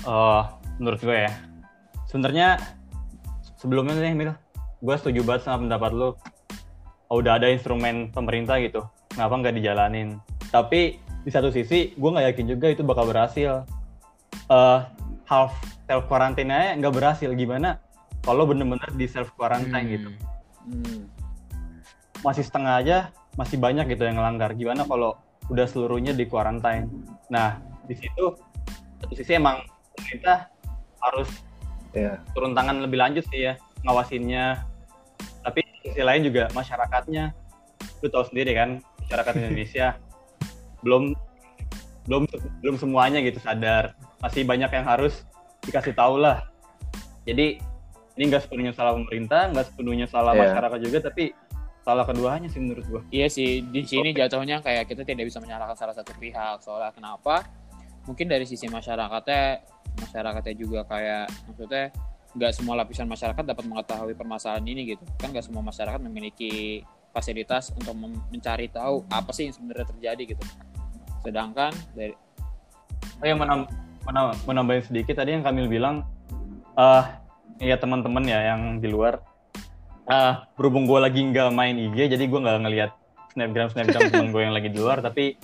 [0.06, 0.42] Eh,
[0.78, 1.34] menurut gue ya
[2.06, 2.62] sebenarnya
[3.58, 4.32] sebelumnya nih Mil
[4.78, 6.14] gue setuju banget sama pendapat lu
[7.06, 8.82] Oh, udah ada instrumen pemerintah gitu.
[9.14, 10.18] Kenapa nggak dijalanin?
[10.50, 13.62] Tapi di satu sisi gue nggak yakin juga itu bakal berhasil.
[14.50, 14.80] Eh
[15.26, 15.54] half
[15.86, 17.30] self quarantine aja nggak berhasil.
[17.34, 17.78] Gimana?
[18.26, 20.10] Kalau bener-bener di self quarantine gitu.
[20.66, 21.06] Hmm.
[22.24, 22.98] masih setengah aja
[23.38, 24.50] masih banyak gitu yang ngelanggar.
[24.58, 25.14] Gimana kalau
[25.46, 26.90] udah seluruhnya di quarantine?
[27.30, 28.34] Nah di situ
[28.98, 29.62] satu sisi emang
[29.94, 30.50] pemerintah
[30.98, 31.30] harus
[31.94, 33.54] ya turun tangan lebih lanjut sih ya
[33.86, 34.66] ngawasinnya
[35.96, 37.32] sisi lain juga masyarakatnya
[38.04, 39.96] lu tahu sendiri kan masyarakat Indonesia
[40.84, 41.16] belum
[42.04, 42.22] belum
[42.60, 45.24] belum semuanya gitu sadar masih banyak yang harus
[45.64, 46.44] dikasih tahu lah
[47.24, 47.56] jadi
[48.20, 50.52] ini nggak sepenuhnya salah pemerintah nggak sepenuhnya salah Iya.
[50.52, 51.32] masyarakat juga tapi
[51.80, 55.78] salah keduanya sih menurut gua Iya sih, di sini jatuhnya kayak kita tidak bisa menyalahkan
[55.78, 56.58] salah satu pihak.
[56.58, 57.46] Soalnya kenapa?
[58.10, 59.62] Mungkin dari sisi masyarakatnya,
[60.02, 61.94] masyarakatnya juga kayak maksudnya
[62.36, 65.04] nggak semua lapisan masyarakat dapat mengetahui permasalahan ini gitu.
[65.16, 66.84] Kan nggak semua masyarakat memiliki
[67.16, 67.96] fasilitas untuk
[68.28, 70.44] mencari tahu apa sih yang sebenarnya terjadi gitu.
[71.24, 72.12] Sedangkan dari
[73.16, 73.64] Oh ya menam,
[74.04, 76.04] menam, menambahin sedikit tadi yang Kamil bilang,
[76.76, 77.04] eh
[77.64, 79.24] ya teman-teman ya yang di luar,
[80.04, 82.90] eh berhubung gue lagi nggak main IG, jadi gue nggak ngelihat
[83.32, 85.40] snapgram snapgram teman gue yang lagi di luar, tapi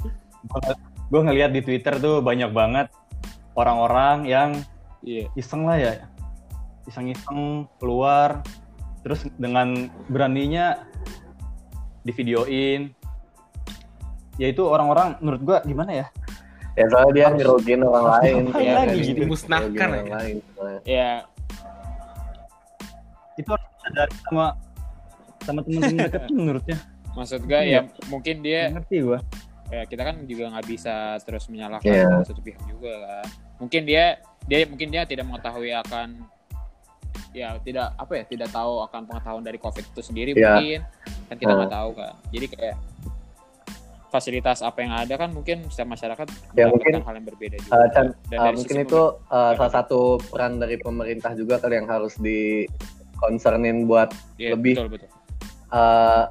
[1.08, 2.92] gue ngelihat di Twitter tuh banyak banget
[3.56, 4.50] orang-orang yang
[5.00, 6.04] iya iseng lah ya,
[6.84, 8.42] iseng-iseng keluar,
[9.02, 10.82] terus dengan beraninya
[12.02, 12.90] divideoin,
[14.34, 16.06] ya itu orang-orang menurut gue gimana ya?
[16.72, 19.12] ya soalnya dia ngerugiin orang lain ya, lagi kan?
[19.12, 19.22] gitu?
[19.76, 20.14] Orang aja.
[20.16, 20.36] lain
[20.82, 21.10] ya
[23.36, 24.46] Itu harus sadari sama
[25.42, 26.78] sama teman-teman deket tuh menurutnya.
[27.12, 27.84] maksud gue Iya.
[27.84, 29.18] ya mungkin dia ngerti gue.
[29.68, 32.08] ya kita kan juga nggak bisa terus menyalahkan Iya.
[32.08, 33.26] salah satu pihak juga kan
[33.60, 34.04] mungkin dia
[34.44, 36.24] dia mungkin dia tidak mengetahui akan
[37.32, 40.56] ya tidak apa ya tidak tahu akan pengetahuan dari covid itu sendiri Iya.
[40.56, 40.80] mungkin.
[41.28, 41.78] Kan kita nggak Hmm.
[41.80, 42.76] tahu kan jadi kayak
[44.08, 47.72] fasilitas apa yang ada kan mungkin setiap masyarakat Ya, mungkin, hal yang berbeda juga.
[47.72, 51.88] Uh, Dan uh, dari mungkin itu uh, salah satu peran dari pemerintah juga kali yang
[51.88, 52.68] harus di
[53.16, 55.08] concernin buat Iya, lebih- betul betul.
[55.72, 56.28] uh,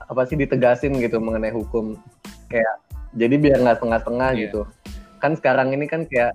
[0.00, 2.00] apa sih ditegasin gitu mengenai hukum.
[2.48, 2.72] Kayak
[3.12, 4.40] jadi biar nggak setengah-setengah Iya.
[4.48, 4.60] gitu.
[5.20, 6.32] Kan sekarang ini kan kayak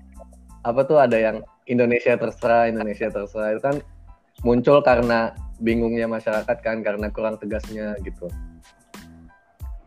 [0.61, 3.55] apa tuh ada yang Indonesia terserah Indonesia terserah.
[3.55, 3.77] Itu kan
[4.41, 8.27] muncul karena bingungnya masyarakat kan karena kurang tegasnya gitu.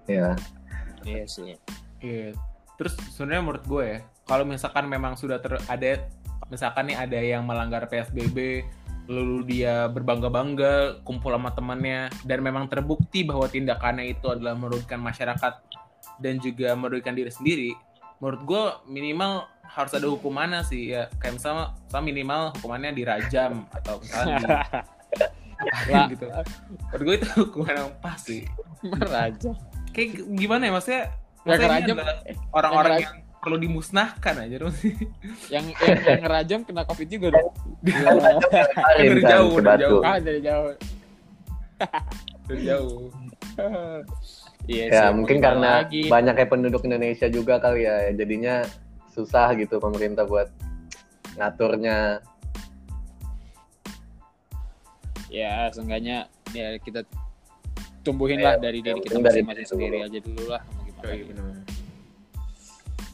[0.07, 0.39] Ya
[1.03, 1.59] iya sih.
[1.99, 2.39] Iya.
[2.79, 6.07] Terus sebenarnya menurut gue ya, kalau misalkan memang sudah ter ada
[6.51, 8.67] misalkan nih ada yang melanggar PSBB
[9.11, 15.59] lalu dia berbangga-bangga kumpul sama temannya dan memang terbukti bahwa tindakannya itu adalah merugikan masyarakat
[16.23, 17.73] dan juga merugikan diri sendiri
[18.23, 21.09] menurut gue minimal harus ada hukumannya sih ya.
[21.23, 24.47] Kayak misalnya, misalnya minimal hukumannya dirajam atau misalnya di
[25.95, 26.11] Lah.
[26.11, 26.27] gitu.
[26.91, 28.43] Menurut gue itu hukuman yang pas sih.
[28.83, 29.55] Meraja
[29.93, 31.03] kayak gimana ya maksudnya?
[31.47, 32.07] Maksudnya adalah
[32.55, 34.75] orang-orang yang yang perlu dimusnahkan aja dong.
[34.75, 34.95] Sih
[35.51, 37.51] yang yang, yang ngerajam kena covid juga dong.
[38.99, 39.83] Dari kan, jauh, ke dari Batu.
[39.83, 40.03] jauh.
[40.03, 40.73] ah dari jauh.
[42.47, 43.01] Dari jauh.
[44.71, 46.07] Iya ya mungkin karena lagi.
[46.07, 48.63] banyak kayak penduduk Indonesia juga kali ya jadinya
[49.13, 50.49] susah gitu pemerintah buat
[51.37, 52.21] ngaturnya
[55.29, 57.05] ya seenggaknya ya kita
[58.03, 61.25] tumbuhin Ya, lah dari diri kita masing-masing diri sendiri aja dulu lah mau gimana Iya,
[61.29, 61.45] bener.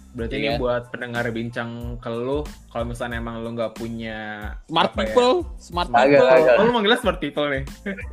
[0.08, 0.42] Berarti Iya.
[0.42, 1.70] ini buat pendengar bincang
[2.02, 2.42] ke lu,
[2.72, 4.98] kalau misalnya emang lu nggak punya smart ya?
[5.04, 6.54] people smart Agak, people agak.
[6.58, 7.62] Oh, lu manggilnya smart people nih.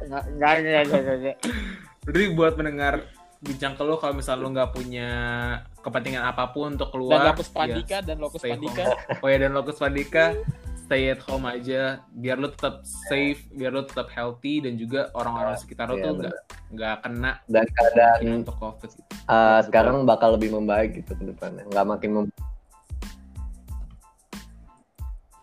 [0.06, 1.38] nggak nggak nggak nggak, nggak, nggak.
[2.06, 2.94] Berarti buat pendengar
[3.46, 5.10] bincang ke lu kalau misalnya lu nggak punya
[5.80, 7.22] kepentingan apa pun untuk dan keluar.
[7.30, 9.22] lokus pandika dan lokus stay pandika home.
[9.22, 10.26] Oh ya dan lokus pandika
[10.76, 11.82] stay at home aja
[12.12, 16.12] biar lu tetap safe, biar lu tetap healthy dan juga orang-orang sekitar lu Iya, tuh
[16.20, 16.36] nggak
[16.72, 18.90] nggak kena dan keadaan untuk covid.
[18.92, 19.02] gitu.
[19.26, 22.26] uh, sekarang bakal lebih membaik gitu ke depannya nggak makin mem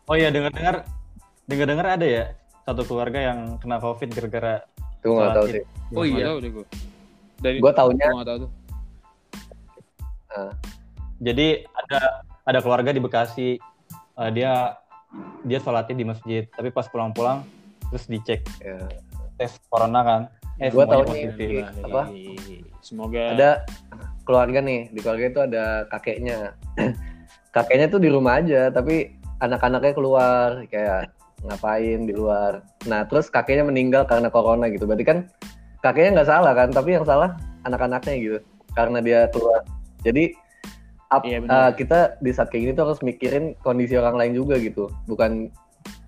[0.05, 0.83] Oh iya dengar-dengar
[1.45, 2.25] dengar-dengar ada ya
[2.63, 4.55] satu keluarga yang kena covid gara-gara
[5.01, 6.25] tuh nggak tahu sih Oh iya.
[6.29, 6.67] tahu deh gue
[7.43, 8.51] dari gue taunya gue nggak tahu tuh
[11.23, 13.51] Jadi ada ada keluarga di Bekasi.
[14.19, 14.75] Eh, dia
[15.45, 17.45] dia sholatnya di masjid, tapi pas pulang-pulang
[17.93, 18.81] terus dicek Ya.
[19.37, 20.23] tes corona kan.
[20.59, 21.49] Eh, Gua semuanya tahu nih, positif.
[21.49, 22.03] Ki, apa?
[22.83, 23.51] Semoga Ada
[24.25, 26.39] keluarga nih, di keluarga itu ada kakeknya.
[27.57, 29.13] kakeknya tuh di rumah aja, tapi
[29.45, 31.13] anak-anaknya keluar kayak
[31.45, 32.63] ngapain di luar.
[32.87, 34.87] Nah, terus kakeknya meninggal karena corona gitu.
[34.87, 35.19] Berarti kan
[35.83, 37.35] kakeknya nggak salah kan, tapi yang salah
[37.67, 38.39] anak-anaknya gitu.
[38.73, 39.67] Karena dia keluar.
[40.07, 40.33] Jadi
[41.13, 44.57] up- Iya, uh, kita di saat kayak gini tuh harus mikirin kondisi orang lain juga
[44.57, 44.89] gitu.
[45.05, 45.53] Bukan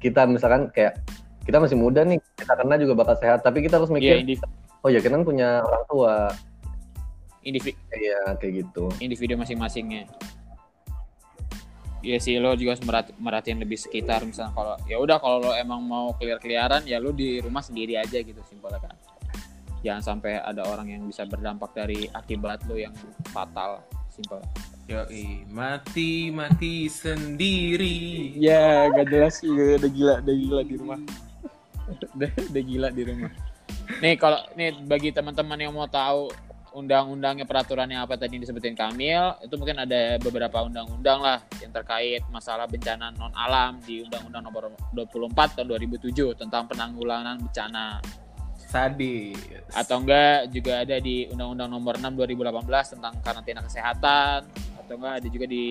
[0.01, 1.03] kita misalkan kayak
[1.45, 4.49] kita masih muda nih, kita kena juga bakal sehat, tapi kita harus Iya, mikir, individu,
[4.81, 6.15] oh ya kita kan punya orang tua.
[7.45, 8.89] individu, Iya, kayak gitu.
[9.05, 10.09] individu masing-masingnya.
[12.01, 15.53] Iya sih lo juga harus merhati- merhatiin lebih sekitar misalnya kalau ya udah kalau lo
[15.57, 18.97] emang mau kelir-keliaran ya lo di rumah sendiri aja gitu simpelnya kan.
[19.85, 22.97] Jangan sampai ada orang yang bisa berdampak dari akibat lo yang
[23.29, 24.41] fatal simpel.
[24.89, 28.33] Yoi, mati mati sendiri.
[28.41, 31.01] Ya gak jelas udah gila udah gila di rumah.
[32.17, 33.33] udah, udah gila di rumah.
[34.01, 36.33] Nih kalau nih bagi teman-teman yang mau tahu
[36.75, 42.67] undang-undangnya peraturannya apa tadi disebutin Kamil itu mungkin ada beberapa undang-undang lah yang terkait masalah
[42.67, 48.03] bencana non alam di Undang-Undang Nomor 24 tahun 2007 tentang penanggulangan bencana
[48.75, 49.39] Sadis.
[49.71, 54.39] atau enggak juga ada di Undang-Undang Nomor 6 2018 tentang karantina kesehatan.
[54.83, 55.67] Atau enggak ada juga di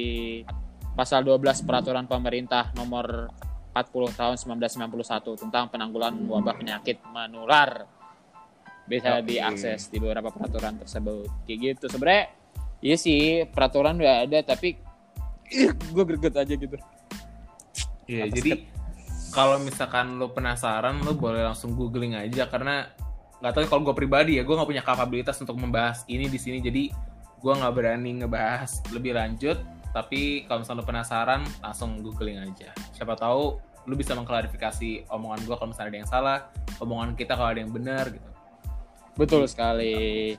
[0.96, 3.28] pasal 12 peraturan pemerintah nomor
[3.74, 7.90] 40 tahun 1991 tentang penanggulangan wabah penyakit menular.
[8.88, 9.36] Bisa Oke.
[9.36, 11.28] diakses di beberapa peraturan tersebut.
[11.44, 11.86] Kayak gitu.
[11.92, 12.26] Sebenarnya
[12.80, 14.80] iya sih peraturan udah ada tapi
[15.96, 16.78] gue greget aja gitu.
[18.04, 18.73] Iya, jadi
[19.34, 22.94] kalau misalkan lo penasaran, lo boleh langsung googling aja karena
[23.42, 26.62] nggak tahu kalau gue pribadi ya, gue nggak punya kapabilitas untuk membahas ini di sini,
[26.62, 26.94] jadi
[27.42, 29.58] gue nggak berani ngebahas lebih lanjut.
[29.94, 32.72] Tapi kalau misalnya lo penasaran, langsung googling aja.
[32.94, 36.40] Siapa tahu lo bisa mengklarifikasi omongan gue kalau misalnya ada yang salah,
[36.80, 38.30] omongan kita kalau ada yang benar gitu.
[39.18, 40.38] Betul sekali.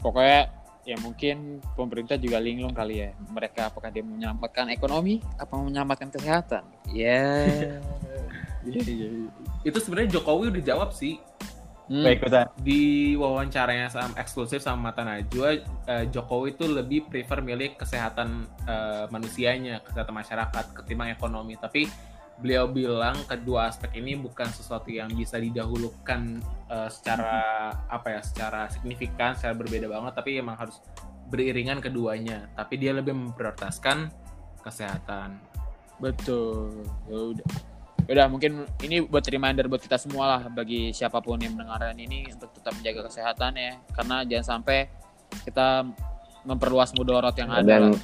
[0.00, 0.48] Pokoknya
[0.84, 3.10] ya mungkin pemerintah juga linglung kali ya.
[3.30, 6.64] Mereka apakah dia menyelamatkan ekonomi apa menyelamatkan kesehatan?
[6.90, 7.24] Ya.
[8.60, 9.30] Iya, iya, iya.
[9.64, 11.16] Itu sebenarnya Jokowi udah jawab sih
[11.90, 12.06] Hmm.
[12.06, 12.46] Baik, ikutan.
[12.62, 12.82] di
[13.18, 15.58] wawancaranya sama eksklusif sama Mata Najwa
[15.90, 21.90] eh, Jokowi itu lebih prefer milik kesehatan eh, manusianya kesehatan masyarakat ketimbang ekonomi tapi
[22.40, 26.40] beliau bilang kedua aspek ini bukan sesuatu yang bisa didahulukan
[26.72, 30.80] eh, secara apa ya secara signifikan secara berbeda banget tapi emang harus
[31.30, 34.10] beriringan keduanya tapi dia lebih memprioritaskan
[34.64, 35.50] kesehatan
[36.00, 36.88] Betul.
[37.06, 37.48] Ya udah.
[38.10, 42.26] Udah mungkin ini buat reminder buat kita semua lah bagi siapa pun yang mendengarkan ini
[42.32, 43.72] untuk tetap menjaga kesehatan ya.
[43.94, 44.90] Karena jangan sampai
[45.46, 45.86] kita
[46.42, 47.62] memperluas mudorot yang ada.
[47.62, 47.94] Dan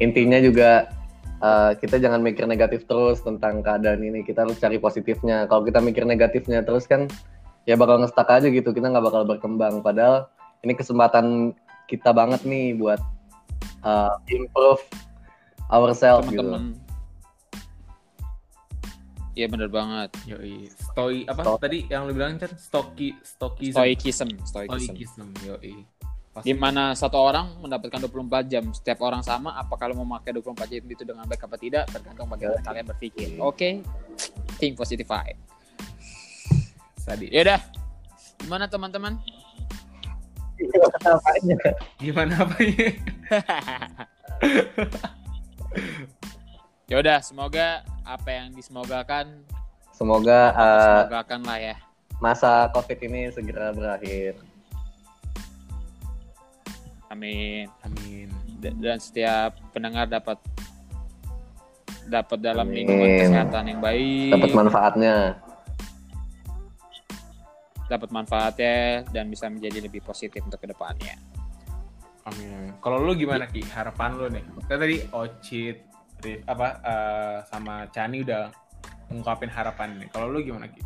[0.00, 0.88] intinya juga
[1.40, 4.22] uh, kita jangan mikir negatif terus tentang keadaan ini.
[4.22, 5.48] Kita harus cari positifnya.
[5.48, 7.08] Kalau kita mikir negatifnya terus kan
[7.64, 8.70] ya bakal ngestak aja gitu.
[8.74, 9.80] Kita nggak bakal berkembang.
[9.82, 10.28] Padahal
[10.62, 11.56] ini kesempatan
[11.90, 13.00] kita banget nih buat
[13.84, 14.82] uh, improve
[15.72, 16.40] ourselves gitu.
[16.44, 16.76] teman-teman.
[19.34, 20.14] Iya bener banget.
[20.30, 24.94] yoi stoi apa Sto- tadi yang lu bilang Chan stoki stoki Stoikism, stoikism.
[24.94, 25.82] stoikism yoi
[26.42, 30.66] Di mana satu orang mendapatkan 24 jam, setiap orang sama, apa kalau mau pakai 24
[30.66, 33.38] jam itu dengan baik apa tidak, tergantung bagaimana kalian berpikir.
[33.38, 33.86] Oke,
[34.58, 35.38] think positive vibe.
[36.98, 37.60] sadis Ya udah,
[38.42, 39.14] gimana teman-teman?
[41.98, 42.94] gimana apa ya
[46.90, 49.42] ya udah, semoga apa yang disemogakan,
[49.94, 51.76] Semoga uh, semogakan lah ya.
[52.18, 54.53] masa COVID ini segera berakhir.
[57.14, 57.66] Amin.
[57.86, 60.36] amin Dan setiap pendengar dapat
[62.04, 62.84] dapat dalam Amin.
[62.84, 65.16] lingkungan kesehatan yang baik, Dapat manfaatnya.
[67.84, 71.14] dapat manfaatnya dan bisa menjadi lebih positif untuk ke depannya.
[72.24, 72.48] Amin.
[72.48, 72.72] amin.
[72.80, 73.60] Kalau lu gimana Ki?
[73.60, 74.44] Harapan lu nih?
[74.64, 75.84] Kan tadi Ocit,
[76.24, 78.48] Rif, apa eh, sama Chani udah
[79.12, 80.08] ngungkapin harapan nih.
[80.08, 80.80] Kalau lu gimana Ki?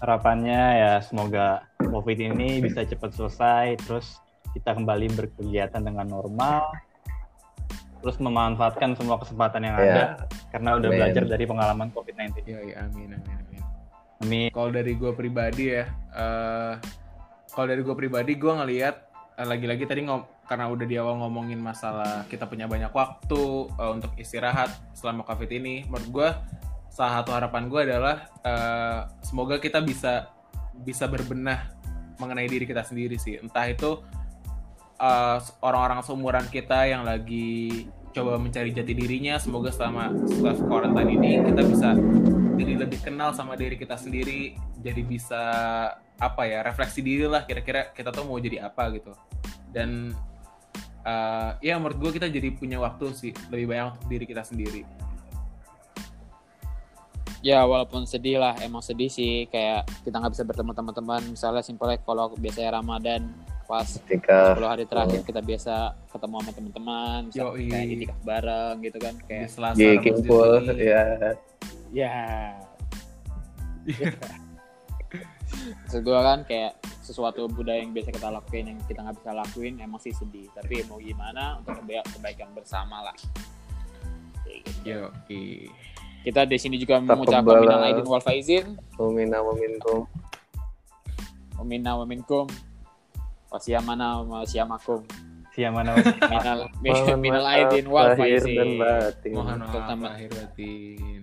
[0.00, 4.20] Harapannya ya semoga COVID ini bisa cepat selesai, terus
[4.52, 6.68] kita kembali berkegiatan dengan normal,
[8.04, 10.06] terus memanfaatkan semua kesempatan yang ada, Ya,
[10.52, 10.98] karena udah Amin.
[11.00, 12.44] belajar dari pengalaman COVID-19.
[12.44, 13.62] Ya, ya amin amin amin.
[14.24, 14.48] Amin.
[14.52, 16.74] Kalau dari gue pribadi ya, eh
[17.52, 18.94] kalau dari gue pribadi gue ngelihat
[19.40, 23.42] eh, lagi-lagi tadi ngom karena udah di awal ngomongin masalah kita punya banyak waktu
[23.72, 26.28] eh, untuk istirahat selama covid ini, menurut gue
[26.96, 30.32] salah satu harapan gue adalah eh, semoga kita bisa
[30.80, 31.76] bisa berbenah
[32.16, 33.36] mengenai diri kita sendiri sih.
[33.36, 34.00] Entah itu
[35.00, 40.08] uh, orang-orang seumuran kita yang lagi coba mencari jati dirinya semoga selama
[40.40, 41.88] self quarantine ini kita bisa
[42.56, 45.42] jadi lebih kenal sama diri kita sendiri jadi bisa
[46.16, 49.12] apa ya refleksi diri lah kira-kira kita tuh mau jadi apa gitu
[49.68, 50.16] dan
[51.04, 54.88] uh, ya menurut gue kita jadi punya waktu sih lebih banyak untuk diri kita sendiri
[57.46, 61.22] Ya walaupun sedih lah, emang sedih sih kayak kita nggak bisa bertemu teman-teman.
[61.30, 63.22] Misalnya simpelnya kalau biasanya Ramadan
[63.70, 65.74] pas Ketika 10 hari terakhir kita biasa
[66.10, 67.20] ketemu sama teman-teman,
[67.70, 70.86] kayak itikaf bareng gitu kan di kayak Selasa di Kimpul Juni.
[70.90, 71.02] ya
[71.94, 72.14] ya.
[75.86, 76.72] Maksud gue kan kayak
[77.02, 80.50] sesuatu budaya yang biasa kita lakuin yang kita nggak bisa lakuin emang sih sedih.
[80.50, 83.16] Tapi mau gimana untuk keba- kebaikan bersama lah.
[84.42, 84.82] Kayak gitu.
[86.26, 88.74] Kita di sini juga mengucapkan minal aidin wal faizin.
[88.98, 90.10] Umina Muminkum
[91.56, 92.50] Wamina waminkum.
[93.46, 95.06] Wasiyamana wasyamakum
[95.54, 95.96] Siapa mana?
[96.34, 98.76] Minal Mohon minal maaf aidin wal faizin.
[99.32, 101.18] Mohon Untuk maaf teman- lahir batin.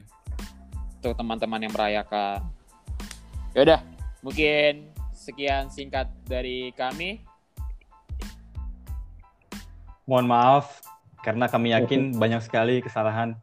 [0.97, 2.39] Untuk teman-teman yang merayakan.
[3.53, 3.83] Yaudah
[4.25, 7.21] Mungkin sekian singkat dari kami.
[10.09, 10.81] Mohon maaf
[11.21, 13.37] karena kami yakin banyak sekali kesalahan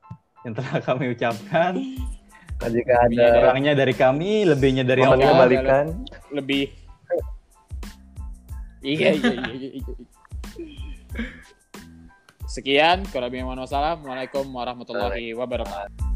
[0.44, 1.74] yang telah kami ucapkan.
[2.60, 5.32] Jika ada Kurangnya dari kami, lebihnya dari Allah.
[5.32, 6.68] kembalikan Lebih
[8.80, 9.94] Iya iya iya, iya, iya.
[12.48, 13.68] Sekian, kurang lebih mohon maaf.
[13.68, 16.09] Assalamualaikum warahmatullahi wabarakatuh.